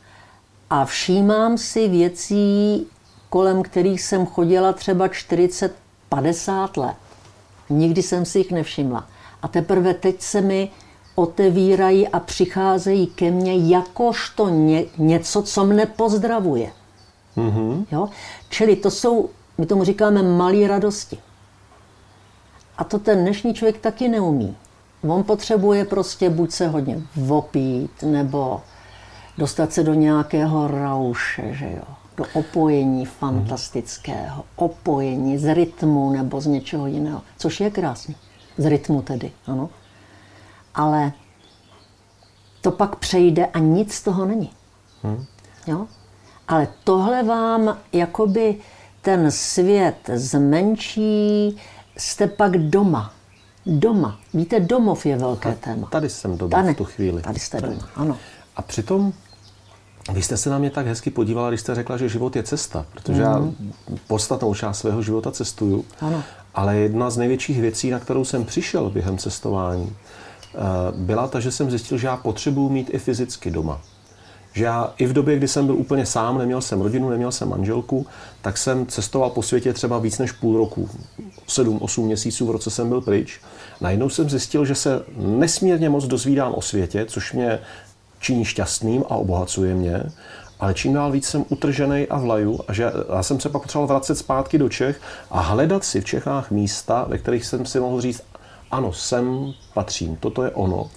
[0.71, 2.87] A všímám si věcí
[3.31, 5.75] kolem kterých jsem chodila třeba 40,
[6.09, 6.97] 50 let.
[7.71, 9.07] Nikdy jsem si jich nevšimla.
[9.43, 10.71] A teprve teď se mi
[11.15, 16.73] otevírají a přicházejí ke mně jakožto ně, něco, co mne pozdravuje.
[17.37, 17.87] Mm-hmm.
[17.93, 18.09] Jo?
[18.49, 21.19] Čili to jsou, my tomu říkáme, malé radosti.
[22.79, 24.57] A to ten dnešní člověk taky neumí.
[25.09, 28.61] On potřebuje prostě buď se hodně vopít, nebo
[29.39, 31.95] dostat se do nějakého rauše, že jo?
[32.21, 38.17] do opojení fantastického, opojení z rytmu nebo z něčeho jiného, což je krásný.
[38.59, 39.69] Z rytmu tedy, ano.
[40.75, 41.13] Ale
[42.61, 44.51] to pak přejde a nic z toho není.
[45.03, 45.25] Hmm.
[45.67, 45.87] Jo?
[46.51, 48.57] Ale tohle vám jakoby
[49.03, 51.57] ten svět zmenší,
[51.97, 53.13] jste pak doma.
[53.67, 54.19] Doma.
[54.35, 55.89] Víte, domov je velké téma.
[55.91, 57.23] Tady jsem doma tady, v tu chvíli.
[57.23, 57.75] Tady jste tady.
[57.75, 58.17] doma, ano.
[58.57, 59.13] A přitom
[60.13, 62.87] vy jste se na mě tak hezky podívala, když jste řekla, že život je cesta,
[62.93, 63.29] protože mm.
[63.29, 63.73] já mhm.
[64.07, 65.85] podstatnou část svého života cestuju.
[66.01, 66.23] Ano.
[66.55, 69.97] Ale jedna z největších věcí, na kterou jsem přišel během cestování,
[70.55, 70.59] eh,
[70.97, 73.81] byla ta, že jsem zjistil, že já potřebuji mít i fyzicky doma.
[74.53, 77.49] Že já i v době, kdy jsem byl úplně sám, neměl jsem rodinu, neměl jsem
[77.49, 78.07] manželku,
[78.43, 80.89] tak jsem cestoval po světě třeba víc než půl roku.
[81.47, 83.41] Sedm, osm měsíců v roce jsem byl pryč.
[83.81, 87.59] Najednou jsem zjistil, že se nesmírně moc dozvídám o světě, což mě
[88.21, 90.03] činí šťastným a obohacuje mě,
[90.61, 93.89] ale čím dál víc jsem utržený a vlaju a že já jsem se pak potřeboval
[93.89, 98.01] vracet zpátky do Čech a hledat si v Čechách místa, ve kterých jsem si mohl
[98.01, 98.23] říct,
[98.71, 100.91] ano, sem patřím, toto je ono.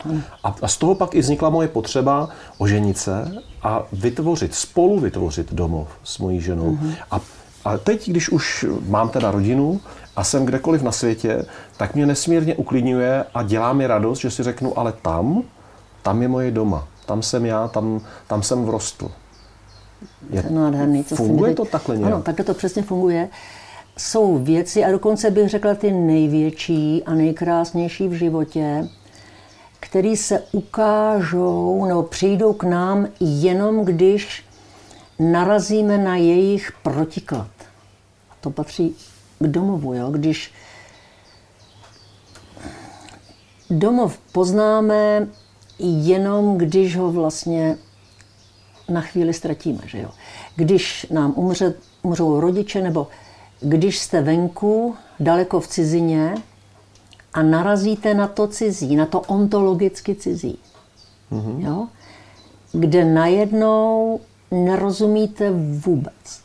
[0.44, 3.32] A, a z toho pak i vznikla moje potřeba oženit se
[3.64, 6.72] a vytvořit, spolu vytvořit domov s mojí ženou.
[6.72, 6.96] Mm-hmm.
[7.12, 7.20] A,
[7.66, 9.82] a teď, když už mám teda rodinu
[10.16, 11.46] a jsem kdekoliv na světě,
[11.78, 15.44] tak mě nesmírně uklidňuje a dělá mi radost, že si řeknu, ale tam,
[16.02, 19.12] tam je moje doma tam jsem já, tam, tam jsem vrostl.
[20.30, 21.04] Je, to je nádherný.
[21.04, 22.14] Co funguje to takhle nějak?
[22.14, 23.30] Ano, takhle to přesně funguje.
[23.98, 28.90] Jsou věci, a dokonce bych řekla ty největší a nejkrásnější v životě,
[29.80, 34.46] které se ukážou nebo přijdou k nám jenom, když
[35.20, 37.52] narazíme na jejich protiklad.
[38.32, 38.96] A to patří
[39.40, 40.12] k domovu, jo?
[40.12, 40.52] když
[43.70, 45.28] domov poznáme
[45.80, 47.78] jenom když ho vlastně
[48.90, 49.80] na chvíli ztratíme.
[49.86, 50.10] Že jo?
[50.56, 53.08] Když nám umře, umřou rodiče, nebo
[53.64, 56.36] když jste venku, daleko v cizině
[57.34, 60.60] a narazíte na to cizí, na to ontologicky cizí,
[61.32, 61.60] mm-hmm.
[61.60, 61.88] jo?
[62.72, 64.20] kde najednou
[64.52, 65.52] nerozumíte
[65.86, 66.44] vůbec.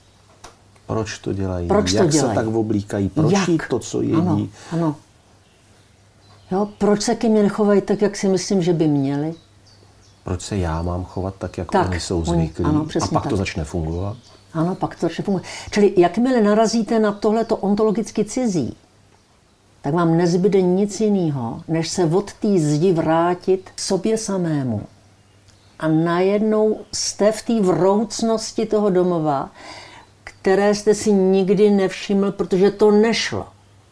[0.87, 1.69] Proč to dělají?
[1.69, 2.37] Proč Jak to dělají?
[2.37, 3.09] se tak oblíkají?
[3.09, 3.49] Proč Jak?
[3.49, 4.17] jí to, co jedí?
[4.17, 4.97] Ano, ano.
[6.51, 9.35] Jo, proč se ke mně nechovají tak, jak si myslím, že by měli?
[10.25, 12.65] Proč se já mám chovat tak, jak tak, oni jsou zvyklí?
[12.65, 13.31] Oni, ano, a pak tak.
[13.31, 14.17] to začne fungovat?
[14.55, 15.47] Ano, pak to začne fungovat.
[15.71, 18.77] Čili jakmile narazíte na tohleto ontologicky cizí,
[19.83, 24.83] tak vám nezbyde nic jiného, než se od té zdi vrátit k sobě samému.
[25.79, 29.51] A najednou jste v té vroucnosti toho domova,
[30.25, 33.47] které jste si nikdy nevšiml, protože to nešlo.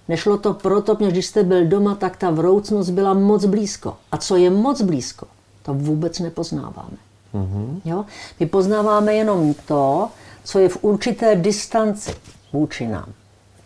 [0.08, 3.96] Nešlo to proto, že když jste byl doma, tak ta vroucnost byla moc blízko.
[4.12, 5.26] A co je moc blízko,
[5.62, 6.96] to vůbec nepoznáváme.
[7.34, 7.80] Mm-hmm.
[7.84, 8.04] Jo?
[8.40, 10.08] My poznáváme jenom to,
[10.46, 12.14] co je v určité distanci
[12.52, 13.12] vůči nám.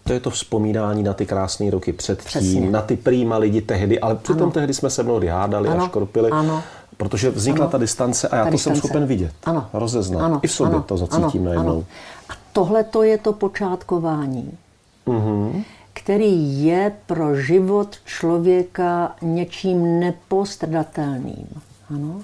[0.04, 2.70] To je to vzpomínání na ty krásné roky předtím, Přesně.
[2.70, 4.52] na ty prýma lidi tehdy, ale přitom ano.
[4.52, 5.84] tehdy jsme se mnohdy hádali ano.
[5.84, 6.30] a škorpili.
[6.30, 6.62] Ano.
[6.96, 7.72] Protože vznikla ano.
[7.72, 8.80] ta distance a já ta to distance.
[8.80, 9.66] jsem schopen vidět, ano.
[9.72, 10.20] rozeznat.
[10.20, 10.40] Ano.
[10.42, 10.82] I v sobě ano.
[10.82, 11.44] to zacítím ano.
[11.44, 11.72] najednou.
[11.72, 11.84] Ano.
[12.28, 14.58] A tohle to je to počátkování.
[15.06, 21.46] Mm-hmm který je pro život člověka něčím nepostradatelným.
[21.94, 22.22] Ano?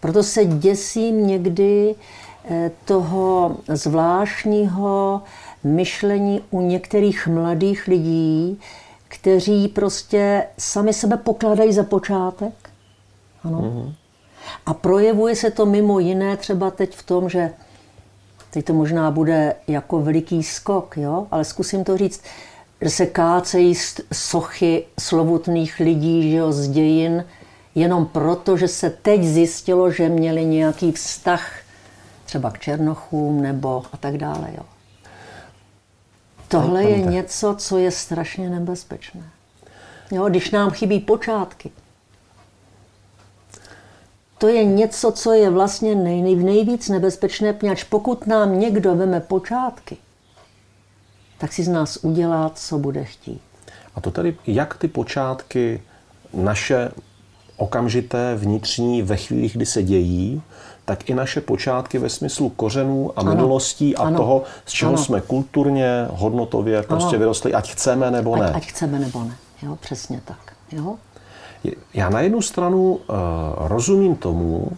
[0.00, 1.94] Proto se děsím někdy
[2.84, 5.22] toho zvláštního
[5.64, 8.60] myšlení u některých mladých lidí,
[9.08, 12.70] kteří prostě sami sebe pokládají za počátek.
[13.44, 13.60] Ano.
[13.60, 13.94] Mm-hmm.
[14.66, 17.50] A projevuje se to mimo jiné třeba teď v tom, že
[18.50, 21.26] teď to možná bude jako veliký skok, jo?
[21.30, 22.22] ale zkusím to říct
[22.80, 23.74] že se kácejí
[24.12, 27.24] sochy slovutných lidí že jo, z dějin,
[27.74, 31.50] jenom proto, že se teď zjistilo, že měli nějaký vztah
[32.28, 34.48] třeba k Černochům nebo a tak dále.
[34.56, 34.62] Jo.
[36.48, 39.22] Tohle je něco, co je strašně nebezpečné.
[40.10, 41.70] Jo, když nám chybí počátky.
[44.38, 49.96] To je něco, co je vlastně nej, nejvíc nebezpečné, protože pokud nám někdo veme počátky,
[51.38, 53.42] tak si z nás udělá, co bude chtít.
[53.94, 55.82] A to tady, jak ty počátky
[56.32, 56.90] naše
[57.56, 60.42] okamžité vnitřní ve chvílích, kdy se dějí,
[60.88, 63.34] tak i naše počátky ve smyslu kořenů a ano.
[63.34, 64.16] minulostí a ano.
[64.16, 64.98] toho, z čeho ano.
[64.98, 67.18] jsme kulturně, hodnotově prostě ano.
[67.18, 68.46] vyrostli, ať chceme nebo ne.
[68.46, 69.36] Ať, ať chceme nebo ne.
[69.62, 70.52] Jo, přesně tak.
[70.72, 70.96] Jo?
[71.94, 73.16] Já na jednu stranu uh,
[73.58, 74.68] rozumím tomu,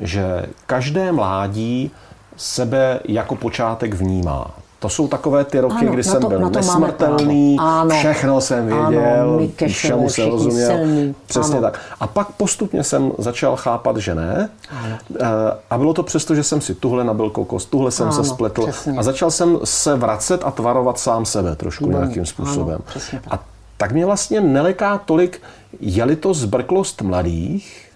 [0.00, 1.90] že každé mládí
[2.36, 4.54] sebe jako počátek vnímá.
[4.78, 7.56] To jsou takové ty roky, ano, kdy jsem to, byl nesmrtelný,
[7.98, 10.66] všechno jsem věděl, ano, všemu jsem rozuměl.
[10.66, 11.14] Silný.
[11.26, 11.62] Přesně ano.
[11.62, 11.80] tak.
[12.00, 14.48] A pak postupně jsem začal chápat, že ne.
[14.70, 14.96] Ano.
[15.20, 15.26] Eh,
[15.70, 18.62] a bylo to přesto, že jsem si tuhle nabil kokos, tuhle jsem ano, se spletl.
[18.62, 18.98] Přesně.
[18.98, 22.80] A začal jsem se vracet a tvarovat sám sebe trošku ano, nějakým způsobem.
[22.86, 23.22] Ano, tak.
[23.30, 23.44] A
[23.76, 25.42] tak mě vlastně neleká tolik,
[25.80, 27.90] je-li to zbrklost mladých,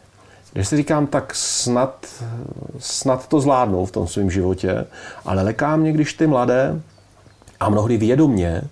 [0.59, 2.07] když si říkám, tak snad,
[2.79, 4.87] snad to zvládnou v tom svém životě,
[5.25, 6.81] ale leká mě, když ty mladé
[7.61, 8.63] a mnohdy vědomně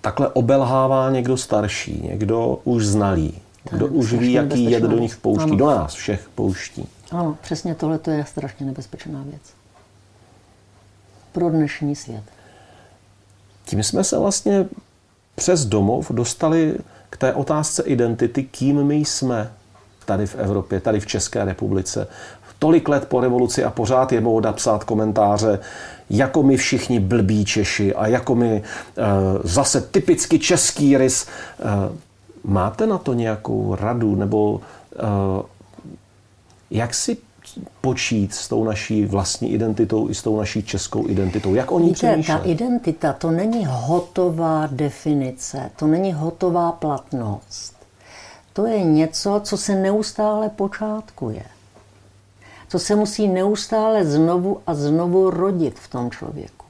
[0.00, 3.38] takhle obelhává někdo starší, někdo už znalý,
[3.70, 5.56] kdo už ví, jaký jed do nich pouští, ano.
[5.56, 6.88] do nás všech pouští.
[7.10, 9.42] Ano, přesně tohle to je strašně nebezpečná věc.
[11.32, 12.24] Pro dnešní svět.
[13.64, 14.66] Tím jsme se vlastně
[15.34, 16.78] přes domov dostali
[17.10, 19.50] k té otázce identity, kým my jsme,
[20.06, 22.08] tady v Evropě, tady v České republice.
[22.58, 25.58] Tolik let po revoluci a pořád je moda psát komentáře,
[26.10, 29.04] jako my všichni blbí Češi a jako my uh,
[29.44, 31.26] zase typicky český rys.
[31.64, 31.96] Uh,
[32.44, 34.60] máte na to nějakou radu nebo uh,
[36.70, 37.16] jak si
[37.80, 41.54] počít s tou naší vlastní identitou i s tou naší českou identitou?
[41.54, 47.75] Jak o ní Víte, ta identita to není hotová definice, to není hotová platnost
[48.56, 51.42] to je něco, co se neustále počátkuje.
[52.68, 56.66] Co se musí neustále znovu a znovu rodit v tom člověku.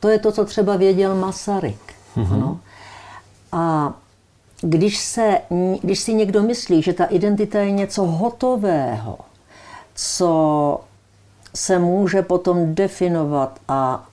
[0.00, 1.94] To je to, co třeba věděl Masaryk.
[2.16, 2.34] Mm-hmm.
[2.34, 2.60] Ano?
[3.52, 3.94] A
[4.60, 5.40] když, se,
[5.82, 9.18] když si někdo myslí, že ta identita je něco hotového,
[9.94, 10.80] co
[11.54, 14.08] se může potom definovat a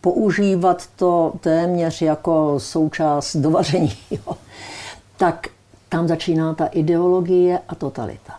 [0.00, 4.36] používat to téměř jako součást dovaření, jo,
[5.16, 5.48] tak
[5.96, 8.34] tam začíná ta ideologie a totalita.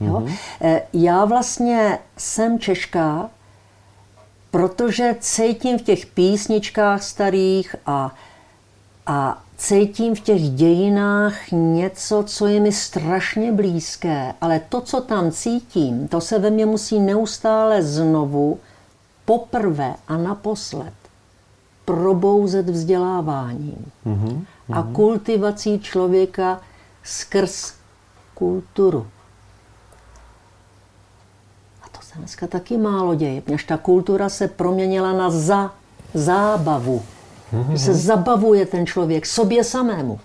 [0.00, 0.12] Jo?
[0.12, 0.80] Mm-hmm.
[0.92, 3.30] Já vlastně jsem Češka,
[4.50, 8.14] protože cítím v těch písničkách starých a,
[9.06, 15.30] a cítím v těch dějinách něco, co je mi strašně blízké, ale to, co tam
[15.30, 18.58] cítím, to se ve mně musí neustále znovu,
[19.24, 20.94] poprvé a naposled
[21.84, 24.44] probouzet vzděláváním mm-hmm.
[24.72, 26.60] a kultivací člověka
[27.08, 27.72] skrz
[28.34, 29.06] kulturu.
[31.82, 35.74] A to se dneska taky málo děje, než ta kultura se proměnila na za,
[36.14, 37.02] zábavu.
[37.52, 37.74] Mm-hmm.
[37.74, 40.20] Se zabavuje ten člověk sobě samému.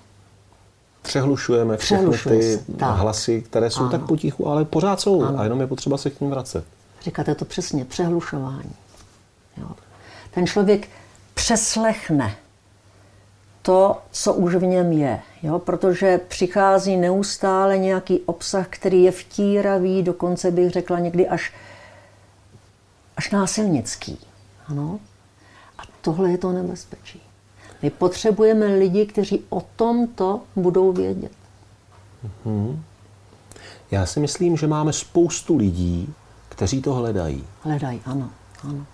[1.02, 2.98] Přehlušujeme všechny ty tak.
[2.98, 3.90] hlasy, které jsou ano.
[3.90, 5.40] tak potichu, ale pořád jsou ano.
[5.40, 6.66] a jenom je potřeba se k ním vracet.
[7.02, 8.76] Říkáte to přesně, přehlušování.
[9.58, 9.70] Jo.
[10.32, 10.90] Ten člověk
[11.34, 12.36] přeslechne
[13.64, 15.22] to, co už v něm je.
[15.44, 15.60] Jo?
[15.60, 21.54] Protože přichází neustále nějaký obsah, který je vtíravý, dokonce bych řekla někdy až,
[23.18, 24.20] až násilnický.
[24.68, 25.00] Ano?
[25.78, 27.22] A tohle je to nebezpečí.
[27.82, 31.32] My potřebujeme lidi, kteří o tomto budou vědět.
[32.46, 32.84] Hmm.
[33.92, 36.14] Já si myslím, že máme spoustu lidí,
[36.50, 37.48] kteří to hledají.
[37.62, 38.30] Hledají, ano.
[38.64, 38.86] ano.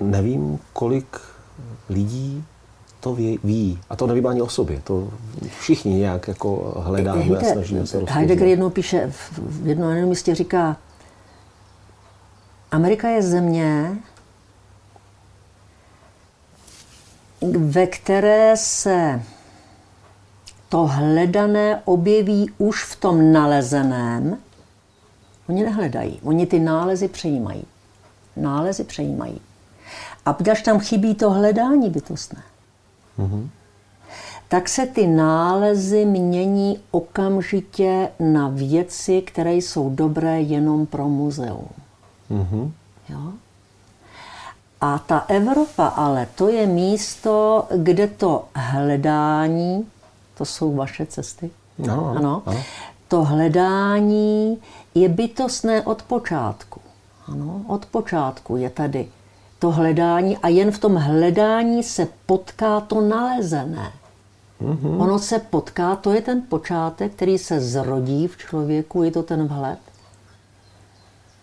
[0.00, 1.20] Nevím, kolik
[1.88, 2.44] lidí
[3.04, 3.78] to ví, ví.
[3.90, 4.80] A to nevím ani o sobě.
[4.84, 5.10] To
[5.60, 8.18] všichni nějak jako hledáme Víte, a snažíme se rozpoznat.
[8.18, 10.76] Heidegger jednou píše, v jednom místě říká,
[12.70, 13.96] Amerika je země,
[17.58, 19.22] ve které se
[20.68, 24.38] to hledané objeví už v tom nalezeném.
[25.48, 27.64] Oni nehledají, oni ty nálezy přejímají.
[28.36, 29.40] Nálezy přejímají.
[30.26, 32.42] A když tam chybí to hledání bytostné,
[33.18, 33.48] mm-hmm.
[34.48, 41.68] tak se ty nálezy mění okamžitě na věci, které jsou dobré jenom pro muzeum.
[42.30, 42.70] Mm-hmm.
[43.08, 43.32] Jo?
[44.80, 49.86] A ta Evropa ale to je místo, kde to hledání,
[50.34, 52.62] to jsou vaše cesty, no, ano, ano.
[53.08, 54.58] to hledání
[54.94, 56.80] je bytostné od počátku.
[57.26, 59.08] Ano, od počátku je tady
[59.64, 63.92] to hledání a jen v tom hledání se potká to nalezené.
[64.62, 65.02] Mm-hmm.
[65.02, 69.46] Ono se potká, to je ten počátek, který se zrodí v člověku, je to ten
[69.46, 69.78] vhled.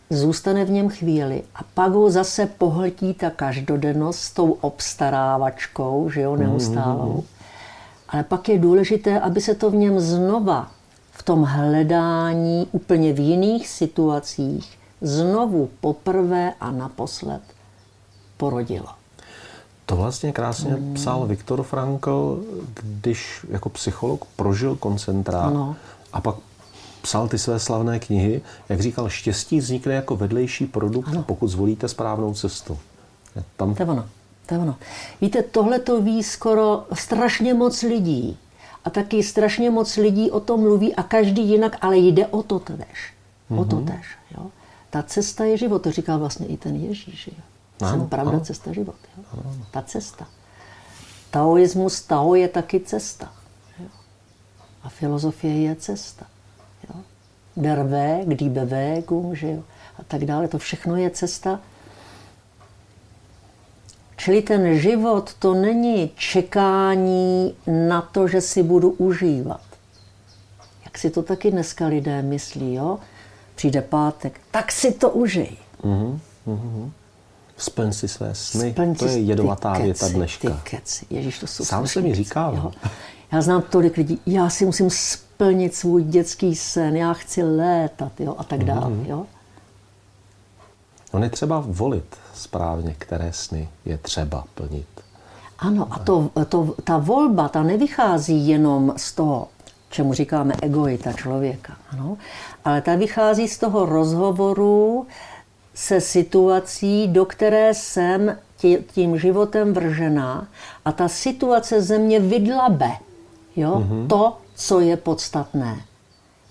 [0.09, 6.21] Zůstane v něm chvíli a pak ho zase pohltí ta každodennost s tou obstarávačkou, že
[6.21, 7.17] jo, neustálou.
[7.17, 7.43] Mm-hmm.
[8.09, 10.71] Ale pak je důležité, aby se to v něm znova,
[11.11, 17.41] v tom hledání, úplně v jiných situacích, znovu poprvé a naposled
[18.41, 18.87] porodilo.
[19.85, 20.93] To vlastně krásně hmm.
[20.93, 22.43] psal Viktor Frankl,
[22.83, 25.75] když jako psycholog prožil koncentrát no.
[26.13, 26.35] a pak
[27.01, 28.41] psal ty své slavné knihy.
[28.69, 31.23] Jak říkal, štěstí vznikne jako vedlejší produkt, ano.
[31.23, 32.77] pokud zvolíte správnou cestu.
[33.57, 33.75] Tam...
[33.75, 34.05] To je ono.
[34.45, 34.75] To je ono.
[35.21, 38.37] Víte, tohle to ví skoro strašně moc lidí.
[38.85, 42.59] A taky strašně moc lidí o tom mluví a každý jinak, ale jde o to
[42.59, 43.13] tež.
[43.57, 43.85] O to mhm.
[43.85, 44.05] tež.
[44.37, 44.45] Jo?
[44.89, 47.27] Ta cesta je život, to říkal vlastně i ten Ježíš.
[47.27, 47.43] Jo?
[47.81, 48.39] Ano, Jsem pravda, ano.
[48.39, 48.95] cesta, život.
[49.17, 49.23] Jo?
[49.33, 49.55] Ano.
[49.71, 50.27] Ta cesta.
[51.31, 53.31] Taoismus, Tao je taky cesta.
[53.79, 53.85] Jo?
[54.83, 56.25] A filozofie je cesta.
[56.89, 56.99] Jo?
[57.57, 59.63] Der Weg, die Bewegung, že jo?
[59.99, 60.47] a tak dále.
[60.47, 61.59] To všechno je cesta.
[64.17, 69.61] Čili ten život to není čekání na to, že si budu užívat.
[70.85, 72.99] Jak si to taky dneska lidé myslí, jo?
[73.55, 75.57] Přijde pátek, tak si to užij.
[75.83, 76.91] Mm-hmm.
[77.61, 78.71] Splň si své sny.
[78.71, 80.49] Splň to je jedovatá věta dneška.
[80.49, 81.05] Ty keci.
[81.09, 82.55] Ježíš, to jsou Sám se mi říkal.
[82.55, 82.71] Jo.
[83.31, 88.35] Já znám tolik lidí, já si musím splnit svůj dětský sen, já chci létat jo,
[88.37, 88.81] a tak dále.
[88.81, 89.09] Mm-hmm.
[89.09, 89.25] Jo.
[91.13, 94.87] No je třeba volit správně, které sny je třeba plnit.
[95.59, 99.47] Ano, a to, to, ta volba, ta nevychází jenom z toho,
[99.89, 102.17] čemu říkáme egoita člověka, ano,
[102.65, 105.07] ale ta vychází z toho rozhovoru
[105.73, 108.37] se situací, do které jsem
[108.93, 110.47] tím životem vržená
[110.85, 112.91] a ta situace ze mě vydlabe
[113.55, 113.75] jo?
[113.75, 114.07] Mm-hmm.
[114.07, 115.81] to, co je podstatné.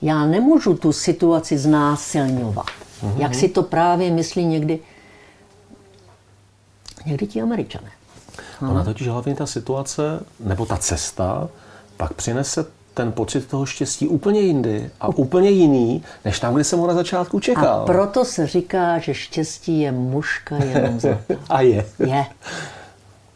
[0.03, 2.67] Já nemůžu tu situaci znásilňovat.
[2.67, 3.21] Mm-hmm.
[3.21, 4.79] Jak si to právě myslí někdy,
[7.07, 7.91] někdy ti američané.
[8.71, 11.49] Ona totiž hlavně ta situace, nebo ta cesta,
[11.97, 12.67] pak přinese
[13.01, 16.95] ten pocit toho štěstí úplně jindy a úplně jiný, než tam, kde jsem ho na
[16.95, 17.81] začátku čekal.
[17.81, 21.09] A proto se říká, že štěstí je muška jenom za
[21.49, 21.87] A je.
[22.07, 22.27] Je.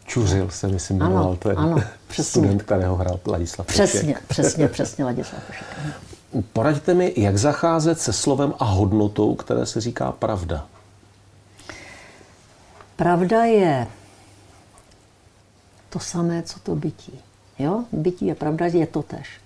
[0.05, 1.35] Čuřil se, myslím, ano, jmenoval.
[1.35, 2.29] To je ano, přesně.
[2.29, 5.65] student, kterého hrál Ladislav Přesně, přesně, přesně Ladislav Pošek.
[6.53, 10.65] Poraďte mi, jak zacházet se slovem a hodnotou, které se říká pravda.
[12.95, 13.87] Pravda je
[15.89, 17.19] to samé, co to bytí.
[17.59, 17.83] Jo?
[17.91, 19.44] Bytí a pravda je to tež.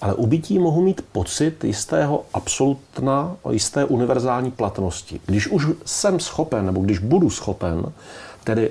[0.00, 5.20] Ale u bytí mohu mít pocit jistého absolutna, jisté univerzální platnosti.
[5.26, 7.92] Když už jsem schopen, nebo když budu schopen,
[8.44, 8.70] tedy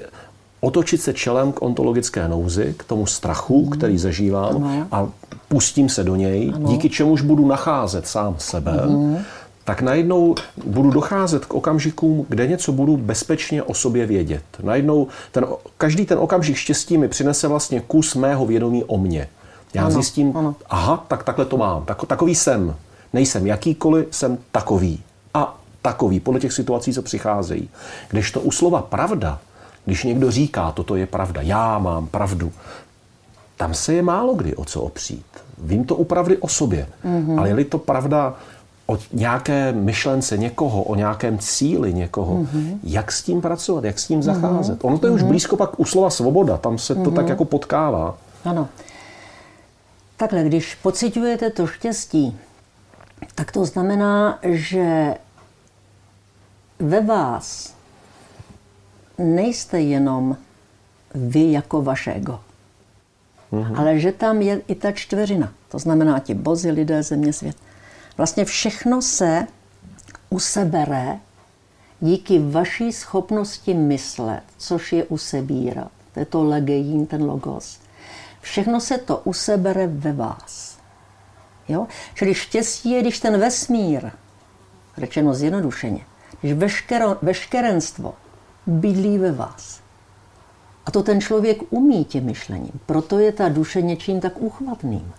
[0.62, 3.70] otočit se čelem k ontologické nouzi, k tomu strachu, mm.
[3.70, 4.88] který zažívám ano.
[4.92, 5.08] a
[5.48, 6.70] pustím se do něj, ano.
[6.70, 9.18] díky čemuž budu nacházet sám sebe, mm.
[9.64, 14.44] tak najednou budu docházet k okamžikům, kde něco budu bezpečně o sobě vědět.
[14.64, 15.46] Najednou ten,
[15.78, 19.28] každý ten okamžik štěstí mi přinese vlastně kus mého vědomí o mně.
[19.74, 20.56] Já ano, zjistím, ano.
[20.70, 22.76] aha, tak takhle to mám, tak, takový jsem.
[23.14, 25.04] Nejsem jakýkoliv, jsem takový.
[25.34, 27.70] A takový, podle těch situací, co přicházejí.
[28.10, 29.40] Když to u slova pravda,
[29.86, 32.52] když někdo říká, toto je pravda, já mám pravdu,
[33.58, 35.26] tam se je málo kdy o co opřít.
[35.58, 37.40] Vím to u pravdy o sobě, mm-hmm.
[37.40, 38.34] ale je-li to pravda
[38.88, 42.78] o nějaké myšlence někoho, o nějakém cíli někoho, mm-hmm.
[42.84, 44.80] jak s tím pracovat, jak s tím zacházet.
[44.80, 44.88] Mm-hmm.
[44.88, 45.16] Ono to je mm-hmm.
[45.16, 45.30] už mhm.
[45.30, 47.14] blízko pak u slova svoboda, tam se to mm-hmm.
[47.14, 48.18] tak jako potkává.
[48.46, 48.68] Ano.
[50.20, 52.40] Takhle, když pocitujete to štěstí,
[53.36, 55.16] tak to znamená, že
[56.80, 57.76] ve vás
[59.18, 60.38] nejste jenom
[61.16, 62.40] vy jako vaše ego,
[63.52, 63.80] mm-hmm.
[63.80, 65.54] ale že tam je i ta čtveřina.
[65.70, 67.58] To znamená ti bozy, lidé, země, svět.
[68.18, 69.48] Vlastně všechno se
[70.30, 71.20] usebere
[72.00, 75.92] díky vaší schopnosti myslet, což je usebírat.
[76.14, 77.80] To je to legejín, ten logos.
[78.42, 80.78] Všechno se to usebere ve vás.
[81.68, 81.88] Jo?
[82.16, 84.12] Čili štěstí je, když ten vesmír,
[84.98, 86.06] řečeno zjednodušeně,
[86.42, 88.14] když veškero, veškerenstvo
[88.68, 89.80] bydlí ve vás.
[90.86, 92.72] A to ten člověk umí tím myšlením.
[92.86, 95.12] Proto je ta duše něčím tak úchvatným.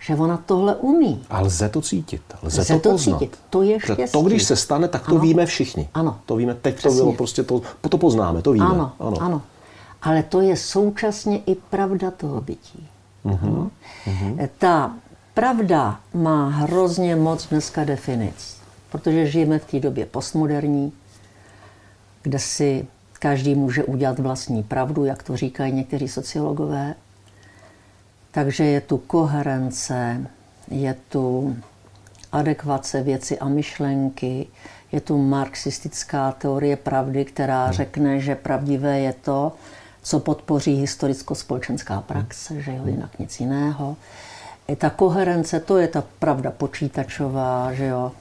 [0.00, 1.24] Že ona tohle umí.
[1.30, 3.18] A lze to cítit, lze, lze to, to poznat.
[3.18, 3.38] cítit.
[3.50, 4.12] To je štěstí.
[4.12, 5.20] To, když se stane, tak to ano.
[5.20, 5.88] víme všichni.
[5.94, 6.18] Ano.
[6.26, 6.98] To víme, teď Přesně.
[6.98, 8.66] to bylo prostě, to, to poznáme, to víme.
[8.66, 9.16] Ano, ano.
[9.20, 9.42] ano.
[10.04, 12.88] Ale to je současně i pravda toho bytí.
[13.24, 13.70] Uh-huh.
[14.06, 14.48] Uh-huh.
[14.58, 14.94] Ta
[15.34, 18.56] pravda má hrozně moc dneska definic,
[18.92, 20.92] protože žijeme v té době postmoderní,
[22.22, 22.86] kde si
[23.18, 26.94] každý může udělat vlastní pravdu, jak to říkají někteří sociologové.
[28.30, 30.26] Takže je tu koherence,
[30.70, 31.56] je tu
[32.32, 34.46] adekvace věci a myšlenky,
[34.92, 37.72] je tu marxistická teorie pravdy, která hmm.
[37.72, 39.52] řekne, že pravdivé je to,
[40.04, 43.96] co podpoří historicko-společenská praxe, že jo, jinak nic jiného.
[44.68, 48.12] I ta koherence, to je ta pravda počítačová, že jo,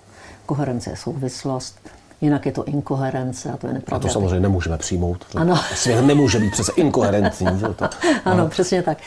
[0.46, 1.80] Koherence je souvislost,
[2.22, 4.06] jinak je to inkoherence a to je nepravda.
[4.06, 5.26] A to samozřejmě nemůžeme přijmout.
[5.36, 5.56] Ano.
[5.76, 7.48] Svět nemůže být přece inkoherentní.
[7.60, 7.90] Že to,
[8.26, 8.98] ano, přesně tak.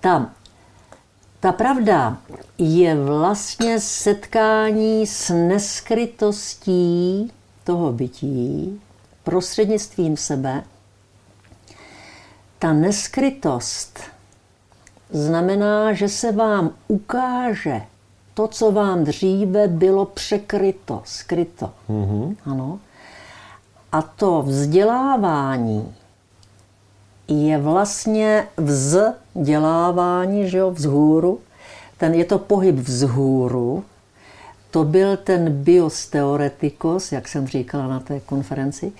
[0.00, 0.30] Ta,
[1.40, 2.16] ta pravda
[2.58, 7.32] je vlastně setkání s neskrytostí
[7.64, 8.80] toho bytí
[9.24, 10.62] prostřednictvím sebe.
[12.58, 13.98] Ta neskrytost
[15.10, 17.82] znamená, že se vám ukáže
[18.34, 21.70] to, co vám dříve bylo překryto, skryto.
[21.90, 22.36] Mm-hmm.
[22.44, 22.78] Ano.
[23.92, 25.94] A to vzdělávání
[27.28, 31.40] je vlastně vzdělávání, že jo, vzhůru.
[31.96, 33.84] Ten, je to pohyb vzhůru.
[34.70, 38.92] To byl ten bios teoretikos, jak jsem říkala na té konferenci,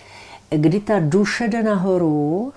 [0.50, 2.52] kdy ta duše jde nahoru,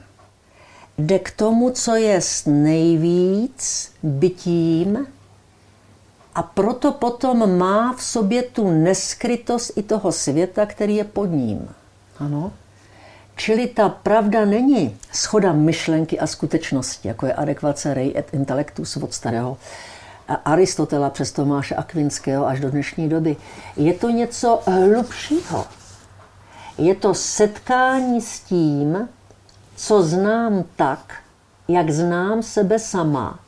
[1.01, 5.07] jde k tomu, co je nejvíc bytím,
[6.35, 11.69] a proto potom má v sobě tu neskrytost i toho světa, který je pod ním.
[12.19, 12.51] Ano.
[13.35, 19.13] Čili ta pravda není schoda myšlenky a skutečnosti, jako je adekvace rei et intellectus od
[19.13, 19.57] starého
[20.45, 23.37] Aristotela přes Tomáše Akvinského až do dnešní doby.
[23.75, 25.65] Je to něco hlubšího.
[26.77, 29.09] Je to setkání s tím,
[29.81, 31.13] co znám tak,
[31.67, 33.39] jak znám sebe sama.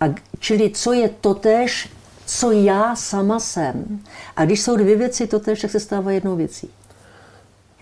[0.00, 0.04] A
[0.38, 1.92] čili co je totéž,
[2.26, 4.00] co já sama jsem.
[4.36, 6.70] A když jsou dvě věci totéž, tak se stává jednou věcí.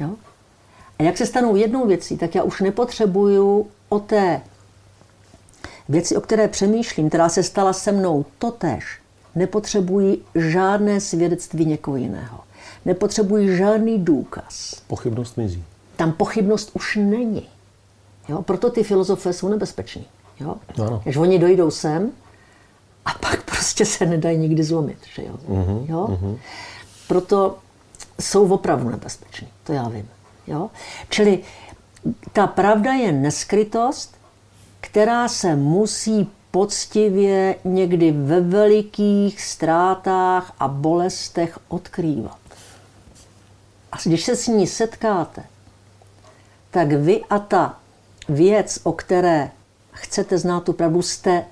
[0.01, 0.11] Jo?
[0.99, 4.41] A jak se stanou jednou věcí, tak já už nepotřebuju o té
[5.89, 8.99] věci, o které přemýšlím, která se stala se mnou totéž,
[9.35, 12.41] nepotřebuji žádné svědectví někoho jiného.
[12.85, 14.83] Nepotřebuji žádný důkaz.
[14.87, 15.65] Pochybnost mizí.
[15.97, 17.49] Tam pochybnost už není.
[18.29, 18.43] Jo?
[18.43, 20.07] Proto ty filozofé jsou nebezpeční.
[20.41, 20.55] Jo?
[20.83, 21.01] Ano.
[21.05, 22.11] Když oni dojdou sem
[23.05, 24.99] a pak prostě se nedají nikdy zlomit.
[25.15, 25.35] Že jo?
[25.49, 26.07] Uh-huh, jo?
[26.07, 26.39] Uh-huh.
[27.09, 27.59] Proto
[28.21, 29.49] jsou opravdu nebezpeční.
[29.65, 30.09] To já vím.
[30.47, 30.71] Jo?
[31.09, 31.43] Čili
[32.33, 34.17] ta pravda je neskrytost,
[34.81, 42.39] která se musí poctivě někdy ve velikých ztrátách a bolestech odkrývat.
[43.93, 45.45] A když se s ní setkáte,
[46.71, 47.79] tak vy a ta
[48.29, 49.51] věc, o které
[49.93, 51.45] chcete znát tu pravdu, jste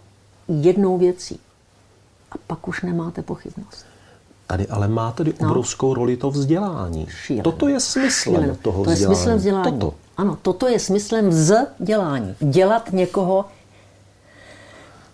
[0.49, 1.41] jednou věcí.
[2.33, 3.87] A pak už nemáte pochybnost.
[4.47, 5.49] Tady ale má tedy no.
[5.49, 7.07] obrovskou roli to vzdělání.
[7.11, 7.43] Šílené.
[7.43, 8.57] Toto je smyslem Šílené.
[8.63, 9.13] toho to vzdělání.
[9.13, 9.79] je smyslem vzdělání.
[9.79, 9.95] Toto.
[10.17, 12.35] Ano, toto je smyslem vzdělání.
[12.41, 13.45] Dělat někoho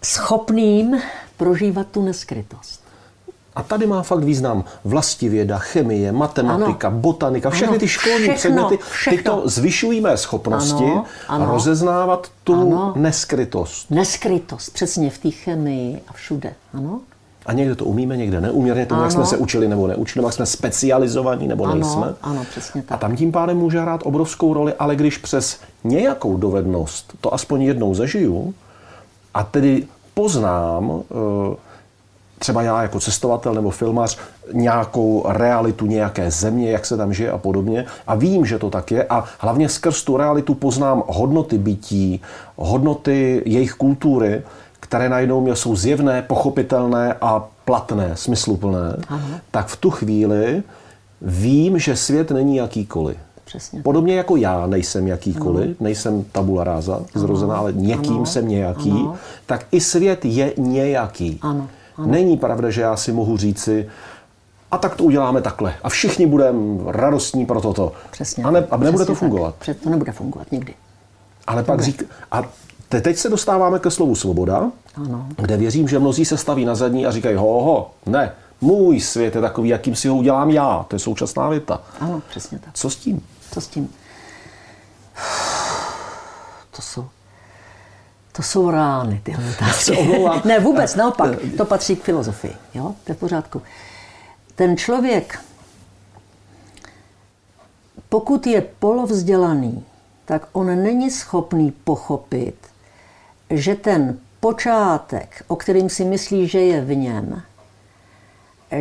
[0.03, 1.01] schopným
[1.37, 2.80] prožívat tu neskrytost.
[3.61, 6.99] A tady má fakt význam vlastivěda, chemie, matematika, ano.
[6.99, 9.19] botanika, všechny ano, ty školní všechno, předměty, všechno.
[9.19, 11.47] tyto zvyšují mé schopnosti ano, ano.
[11.47, 12.93] rozeznávat tu ano.
[12.97, 13.91] neskrytost.
[13.91, 16.55] Neskrytost, přesně v té chemii a všude.
[16.75, 17.01] Ano.
[17.47, 19.07] A někde to umíme, někde neuměrně tomu, ano.
[19.07, 22.15] jak jsme se učili nebo neučili, jak jsme specializovaní nebo ano, nejsme.
[22.23, 22.93] Ano, přesně tak.
[22.93, 27.63] A tam tím pádem může hrát obrovskou roli, ale když přes nějakou dovednost to aspoň
[27.63, 28.55] jednou zažiju,
[29.35, 31.57] a tedy poznám, eh,
[32.41, 34.19] třeba já jako cestovatel nebo filmař,
[34.53, 37.87] nějakou realitu nějaké země, jak se tam žije a podobně.
[38.07, 39.05] A vím, že to tak je.
[39.05, 42.21] A hlavně skrz tu realitu poznám hodnoty bytí,
[42.57, 44.43] hodnoty jejich kultury,
[44.81, 48.97] které najednou mě jsou zjevné, pochopitelné a platné, smysluplné.
[49.09, 49.29] Aha.
[49.51, 50.63] Tak v tu chvíli
[51.23, 53.17] vím, že svět není jakýkoliv.
[53.45, 53.83] Přesně.
[53.83, 55.75] Podobně jako já nejsem jakýkoliv, ano.
[55.81, 58.27] nejsem tabula ráza zrozená, ale někým ano.
[58.27, 59.17] jsem nějaký, ano.
[59.47, 61.39] tak i svět je nějaký.
[61.43, 61.69] Ano.
[62.07, 63.89] Není pravda, že já si mohu říci,
[64.71, 65.75] a tak to uděláme takhle.
[65.83, 67.93] A všichni budeme radostní pro toto.
[68.11, 68.45] Přesně.
[68.45, 69.55] A, ne, a nebude to fungovat.
[69.67, 69.77] Tak.
[69.83, 70.75] To nebude fungovat nikdy.
[71.47, 72.43] Ale pak řík, a
[72.89, 75.27] teď se dostáváme ke slovu svoboda, ano.
[75.37, 79.35] kde věřím, že mnozí se staví na zadní a říkají, ho, ho, ne, můj svět
[79.35, 80.85] je takový, jakým si ho udělám já.
[80.89, 81.81] To je současná věta.
[82.01, 82.75] Ano, přesně tak.
[82.75, 83.27] Co s tím?
[83.51, 83.89] Co s tím?
[86.77, 87.07] To jsou,
[88.41, 90.23] to jsou rány, ty otázky.
[90.45, 91.31] ne, vůbec, naopak.
[91.57, 92.55] To patří k filozofii.
[92.75, 92.95] Jo?
[93.05, 93.63] To je v pořádku.
[94.55, 95.41] Ten člověk,
[98.09, 99.85] pokud je polovzdělaný,
[100.25, 102.57] tak on není schopný pochopit,
[103.51, 107.43] že ten počátek, o kterým si myslí, že je v něm,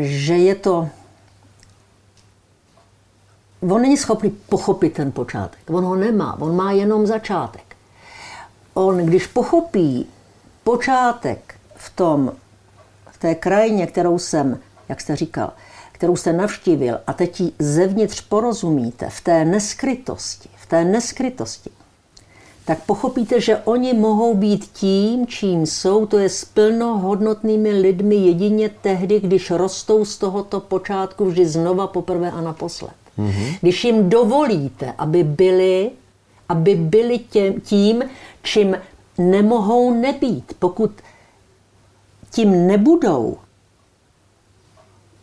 [0.02, 0.90] že je to
[3.62, 5.60] on není schopný pochopit ten počátek.
[5.70, 7.69] On ho nemá, on má jenom začátek.
[8.80, 10.08] On, když pochopí
[10.64, 12.32] počátek v tom,
[13.12, 14.60] v té krajině, kterou jsem,
[14.90, 15.52] jak jste říkal,
[15.92, 21.70] kterou jste navštívil a teď ji zevnitř porozumíte v té neskrytosti, v té neskrytosti,
[22.66, 28.70] tak pochopíte, že oni mohou být tím, čím jsou, to je s plnohodnotnými lidmi jedině
[28.82, 32.94] tehdy, když rostou z tohoto počátku vždy znova poprvé a naposled.
[33.18, 33.58] Mm-hmm.
[33.62, 35.92] Když jim dovolíte, aby byli,
[36.50, 38.04] aby byli tím, tím,
[38.44, 38.76] čím
[39.18, 40.54] nemohou nebýt.
[40.60, 40.92] Pokud
[42.32, 43.38] tím nebudou,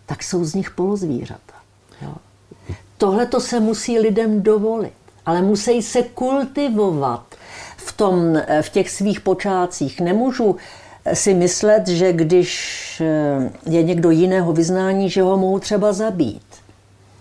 [0.07, 1.55] tak jsou z nich polozvířata.
[2.99, 4.93] Tohle to se musí lidem dovolit,
[5.27, 7.35] ale musí se kultivovat
[7.77, 10.01] v, tom, v těch svých počátcích.
[10.01, 10.57] Nemůžu
[11.13, 16.47] si myslet, že když eh, je někdo jiného vyznání, že ho mohu třeba zabít.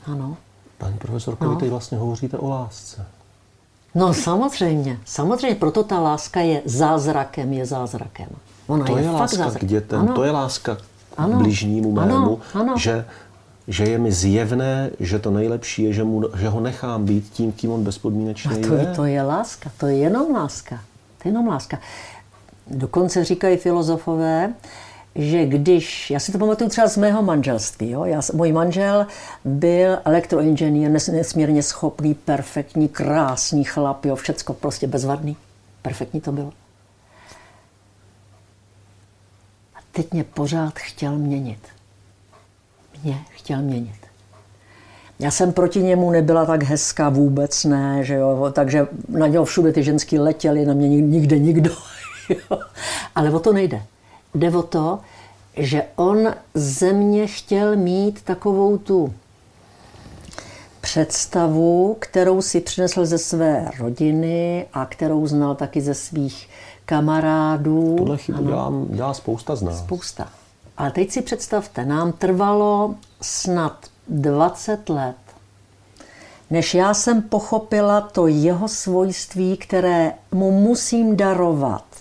[0.06, 0.38] Ano.
[0.78, 1.52] Paní profesorko, no.
[1.52, 3.06] vy teď vlastně hovoříte o lásce.
[3.96, 8.28] No samozřejmě, samozřejmě, proto ta láska je zázrakem, je zázrakem.
[8.68, 9.62] Ona to je, je láska zázrak.
[9.62, 10.14] k dětem, ano.
[10.14, 10.80] to je láska k
[11.18, 11.38] ano.
[11.38, 12.40] bližnímu mému, ano.
[12.54, 12.74] Ano.
[12.78, 13.06] Že,
[13.68, 17.52] že je mi zjevné, že to nejlepší je, že, mu, že ho nechám být tím,
[17.52, 18.86] kým on bezpodmínečně A to je.
[18.96, 20.76] To je láska, to je jenom láska.
[21.22, 21.80] To je jenom láska.
[22.68, 24.54] Dokonce říkají filozofové,
[25.16, 28.06] že když, já si to pamatuju třeba z mého manželství, jo?
[28.06, 29.08] Já, můj manžel
[29.46, 34.16] byl elektroinženýr, nesmírně schopný, perfektní, krásný chlap, jo?
[34.16, 35.38] všecko prostě bezvadný.
[35.82, 36.54] Perfektní to bylo.
[39.76, 41.60] A teď mě pořád chtěl měnit.
[43.04, 43.96] Mě chtěl měnit.
[45.20, 49.72] Já jsem proti němu nebyla tak hezká vůbec, ne, že jo, takže na něho všude
[49.72, 51.72] ty ženský letěly, na mě nikde nikdo.
[52.30, 52.60] Jo.
[53.16, 53.82] Ale o to nejde
[54.36, 55.00] jde o to,
[55.58, 59.14] že on ze mě chtěl mít takovou tu
[60.82, 66.50] představu, kterou si přinesl ze své rodiny a kterou znal taky ze svých
[66.86, 67.96] kamarádů.
[67.98, 69.80] Tuhle chybu dělám, dělá spousta z nás.
[69.80, 70.28] Spousta.
[70.78, 75.16] Ale teď si představte, nám trvalo snad 20 let,
[76.50, 81.95] než já jsem pochopila to jeho svojství, které mu musím darovat.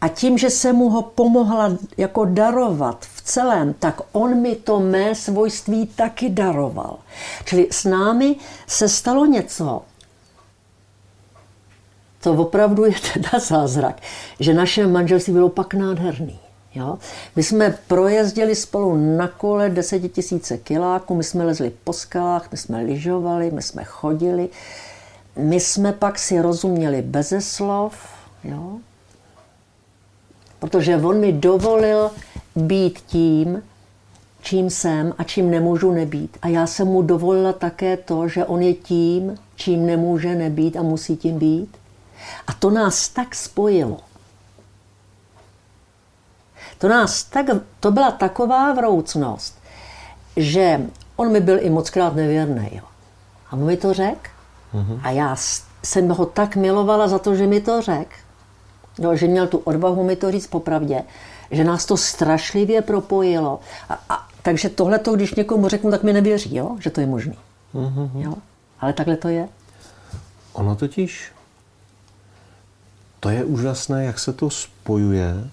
[0.00, 4.80] A tím, že jsem mu ho pomohla jako darovat v celém, tak on mi to
[4.80, 6.98] mé svojství taky daroval.
[7.44, 8.36] Čili s námi
[8.66, 9.82] se stalo něco,
[12.20, 14.00] to opravdu je teda zázrak,
[14.40, 16.38] že naše manželství bylo pak nádherný.
[16.74, 16.98] Jo?
[17.36, 22.82] My jsme projezdili spolu na kole desetitisíce kiláků, my jsme lezli po skalách, my jsme
[22.82, 24.48] lyžovali, my jsme chodili,
[25.36, 27.94] my jsme pak si rozuměli beze slov,
[28.44, 28.78] jo?
[30.58, 32.10] Protože on mi dovolil
[32.56, 33.62] být tím,
[34.42, 36.38] čím jsem a čím nemůžu nebýt.
[36.42, 40.82] A já jsem mu dovolila také to, že on je tím, čím nemůže nebýt a
[40.82, 41.76] musí tím být.
[42.46, 44.00] A to nás tak spojilo.
[46.78, 47.46] To nás tak,
[47.80, 49.58] to byla taková vroucnost,
[50.36, 50.80] že
[51.16, 52.70] on mi byl i moc krát nevěrný.
[52.72, 52.84] Jo.
[53.50, 54.30] A on mi to řekl.
[54.74, 55.00] Mm-hmm.
[55.02, 55.36] A já
[55.82, 58.14] jsem ho tak milovala za to, že mi to řekl
[58.98, 61.02] no, že měl tu odvahu mi to říct popravdě,
[61.50, 63.60] že nás to strašlivě propojilo.
[63.88, 66.76] A, a, takže tohle, když někomu řeknu, tak mi nevěří, jo?
[66.80, 67.34] že to je možné.
[67.74, 68.10] Mm-hmm.
[68.14, 68.34] Jo?
[68.80, 69.48] Ale takhle to je.
[70.52, 71.32] Ono totiž,
[73.20, 75.50] to je úžasné, jak se to spojuje,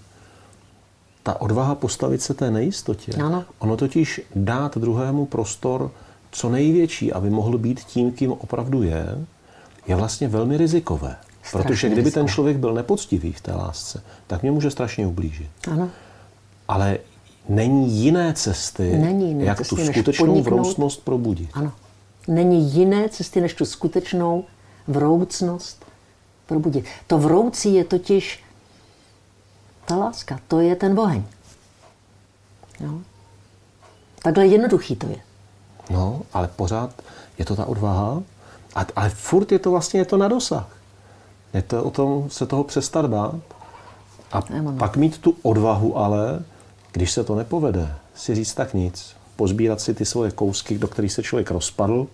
[1.24, 3.12] ta odvaha postavit se té nejistotě.
[3.14, 3.46] Ano.
[3.60, 5.92] Ono totiž dát druhému prostor
[6.32, 9.26] co největší, aby mohl být tím, kým opravdu je,
[9.88, 11.16] je vlastně velmi rizikové.
[11.52, 15.50] Protože kdyby ten člověk byl nepoctivý v té lásce, tak mě může strašně ublížit.
[15.72, 15.90] Ano.
[16.68, 16.98] Ale
[17.50, 21.50] není jiné cesty, není jiné jak cesty, tu skutečnou vroucnost probudit.
[21.54, 21.72] Ano.
[22.28, 24.44] Není jiné cesty, než tu skutečnou
[24.88, 25.86] vroucnost
[26.46, 26.86] probudit.
[27.08, 28.44] To vroucí je totiž
[29.86, 31.24] ta láska, to je ten oheň.
[32.80, 33.00] Jo?
[34.24, 35.18] Takhle jednoduchý to je.
[35.90, 37.02] No, ale pořád
[37.38, 38.24] je to ta odvaha,
[38.96, 40.78] ale furt je to vlastně je to na dosah.
[41.56, 43.36] Je to o tom se toho přestat bát
[44.32, 44.42] a
[44.78, 46.44] pak mít tu odvahu ale,
[46.92, 49.16] když se to nepovede, si říct tak nic.
[49.36, 52.08] Pozbírat si ty svoje kousky, do kterých se člověk rozpadl,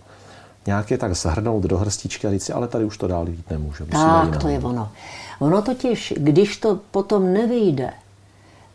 [0.66, 3.50] nějak je tak zahrnout do hrstičky a říct si, ale tady už to dál jít
[3.50, 3.84] nemůže.
[3.84, 4.90] Tak, to je ono.
[5.38, 7.92] Ono totiž, když to potom nevyjde,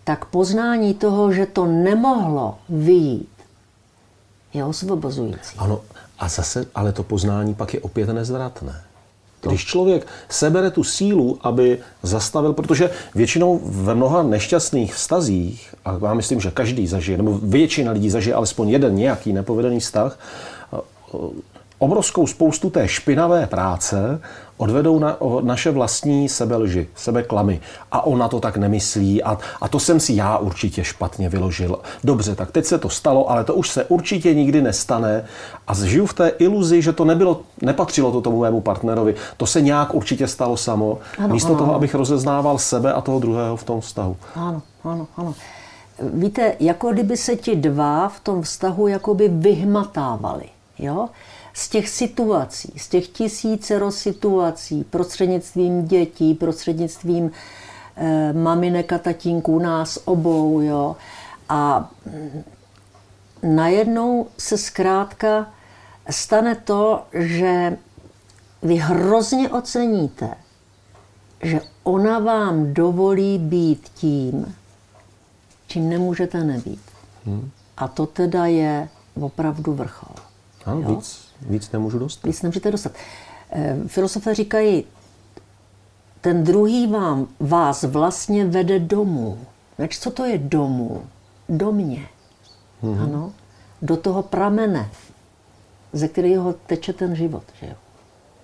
[0.03, 3.29] tak poznání toho, že to nemohlo vyjít,
[4.53, 5.57] je osvobozující.
[5.57, 5.81] Ano,
[6.19, 8.81] a zase, ale to poznání pak je opět nezvratné.
[9.41, 16.13] Když člověk sebere tu sílu, aby zastavil, protože většinou ve mnoha nešťastných vztazích, a já
[16.13, 20.19] myslím, že každý zažije, nebo většina lidí zažije alespoň jeden nějaký nepovedený vztah,
[21.79, 24.21] obrovskou spoustu té špinavé práce
[24.57, 27.61] odvedou na, o naše vlastní sebelži, sebeklamy.
[27.91, 31.79] A ona to tak nemyslí a, a to jsem si já určitě špatně vyložil.
[32.03, 35.25] Dobře, tak teď se to stalo, ale to už se určitě nikdy nestane
[35.67, 39.15] a žiju v té iluzi, že to nebylo, nepatřilo to tomu mému partnerovi.
[39.37, 43.19] To se nějak určitě stalo samo, ano, místo ano, toho, abych rozeznával sebe a toho
[43.19, 44.17] druhého v tom vztahu.
[44.35, 45.35] Ano, ano, ano.
[46.13, 50.45] Víte, jako kdyby se ti dva v tom vztahu jakoby vyhmatávali.
[50.79, 51.09] Jo?
[51.57, 57.31] Z těch situací, z těch tisícero situací, prostřednictvím dětí, prostřednictvím
[57.95, 60.95] e, maminek a tatínků, nás obou, jo.
[61.49, 61.91] A
[63.43, 65.47] najednou se zkrátka
[66.09, 67.77] stane to, že
[68.61, 70.29] vy hrozně oceníte,
[71.41, 74.55] že ona vám dovolí být tím,
[75.67, 76.81] čím nemůžete nebýt.
[77.25, 77.51] Hmm.
[77.77, 78.89] A to teda je
[79.21, 80.15] opravdu vrchol.
[80.65, 82.27] Ano, víc, víc nemůžu dostat.
[82.27, 82.91] Víc nemůžete dostat.
[83.51, 84.85] Eh, filosofé říkají,
[86.21, 89.39] ten druhý vám, vás vlastně vede domů.
[89.77, 91.05] Več, co to je domů?
[91.49, 92.07] Do mě.
[92.83, 93.03] Mm-hmm.
[93.03, 93.33] Ano.
[93.81, 94.89] Do toho pramene,
[95.93, 97.43] ze kterého teče ten život.
[97.59, 97.73] Že jo?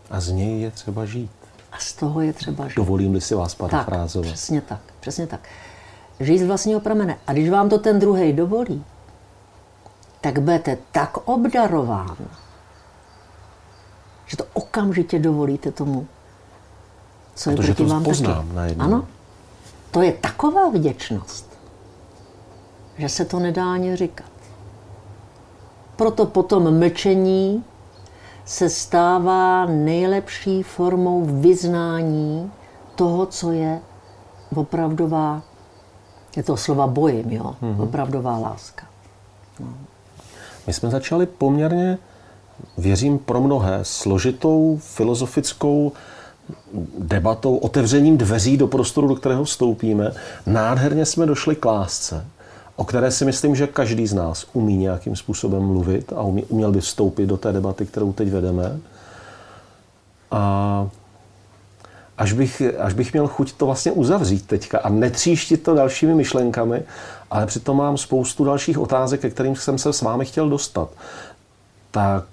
[0.09, 1.31] A z něj je třeba žít.
[1.71, 2.75] A z toho je třeba žít.
[2.75, 4.25] Dovolím-li si vás parafrázovat.
[4.27, 5.39] Tak, přesně tak, přesně tak.
[6.19, 7.17] Žít z vlastního pramene.
[7.27, 8.83] A když vám to ten druhý dovolí,
[10.21, 12.17] tak budete tak obdarován,
[14.33, 16.07] že to okamžitě dovolíte tomu,
[17.35, 18.55] co je Protože proti to vám poznám taky.
[18.55, 18.85] najednou.
[18.85, 19.07] Ano,
[19.91, 21.57] to je taková vděčnost,
[22.97, 24.29] že se to nedá ani říkat.
[25.95, 27.63] Proto potom mlčení
[28.45, 32.51] se stává nejlepší formou vyznání
[32.95, 33.79] toho, co je
[34.55, 35.41] opravdová,
[36.35, 37.83] je to slova bojím, jo, mm-hmm.
[37.83, 38.85] opravdová láska.
[39.59, 39.67] No.
[40.67, 41.97] My jsme začali poměrně,
[42.77, 45.91] věřím pro mnohé, složitou filozofickou
[46.99, 50.11] debatou, otevřením dveří do prostoru, do kterého vstoupíme.
[50.45, 52.25] Nádherně jsme došli k lásce,
[52.75, 56.71] o které si myslím, že každý z nás umí nějakým způsobem mluvit a umí, uměl
[56.71, 58.79] by vstoupit do té debaty, kterou teď vedeme.
[60.31, 60.87] A
[62.17, 66.83] až bych, až bych měl chuť to vlastně uzavřít teďka a netříštit to dalšími myšlenkami,
[67.31, 70.89] ale přitom mám spoustu dalších otázek, ke kterým jsem se s vámi chtěl dostat.
[71.93, 72.25] Tak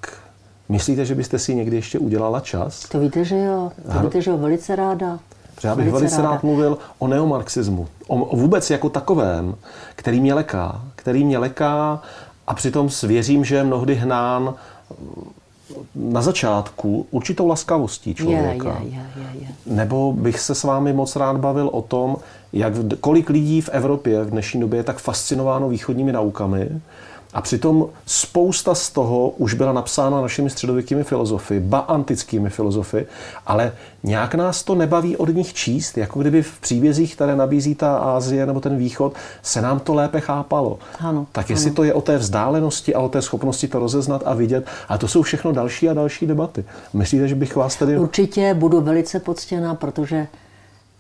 [0.68, 2.88] myslíte, že byste si někdy ještě udělala čas?
[2.88, 3.72] To víte, že jo.
[3.92, 5.18] To víte, že jo, velice ráda.
[5.54, 7.88] Protože já bych velice, velice rád mluvil o neomarxismu.
[8.06, 9.54] O, o vůbec jako takovém,
[9.96, 10.82] který mě leká.
[10.96, 12.02] Který mě leká
[12.46, 14.54] a přitom svěřím, že je mnohdy hnán
[15.94, 18.78] na začátku určitou laskavostí člověka.
[18.82, 19.48] Je, je, je, je.
[19.66, 22.16] Nebo bych se s vámi moc rád bavil o tom,
[22.52, 26.80] jak, kolik lidí v Evropě v dnešní době je tak fascinováno východními naukami
[27.33, 33.07] a přitom spousta z toho už byla napsána našimi středověkými filozofy, ba antickými filozofy,
[33.47, 33.72] ale
[34.03, 38.47] nějak nás to nebaví od nich číst, jako kdyby v příbězích, které nabízí ta Ázie
[38.47, 40.78] nebo ten východ, se nám to lépe chápalo.
[40.99, 41.76] Ano, tak jestli ano.
[41.76, 45.09] to je o té vzdálenosti a o té schopnosti to rozeznat a vidět, a to
[45.09, 46.64] jsou všechno další a další debaty.
[46.93, 47.99] Myslíte, že bych vás tady...
[47.99, 50.26] Určitě budu velice poctěna, protože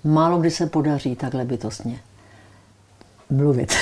[0.04, 2.00] málo kdy se podaří takhle bytostně
[3.30, 3.72] mluvit.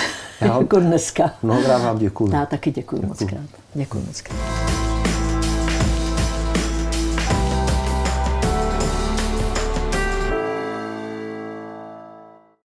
[0.40, 1.30] Já, jako dneska.
[1.42, 2.32] Mnohokrát vám děkuji.
[2.32, 3.06] Já taky děkuji, děkuji.
[3.08, 3.60] moc krát.
[3.74, 4.87] Děkuji moc krát.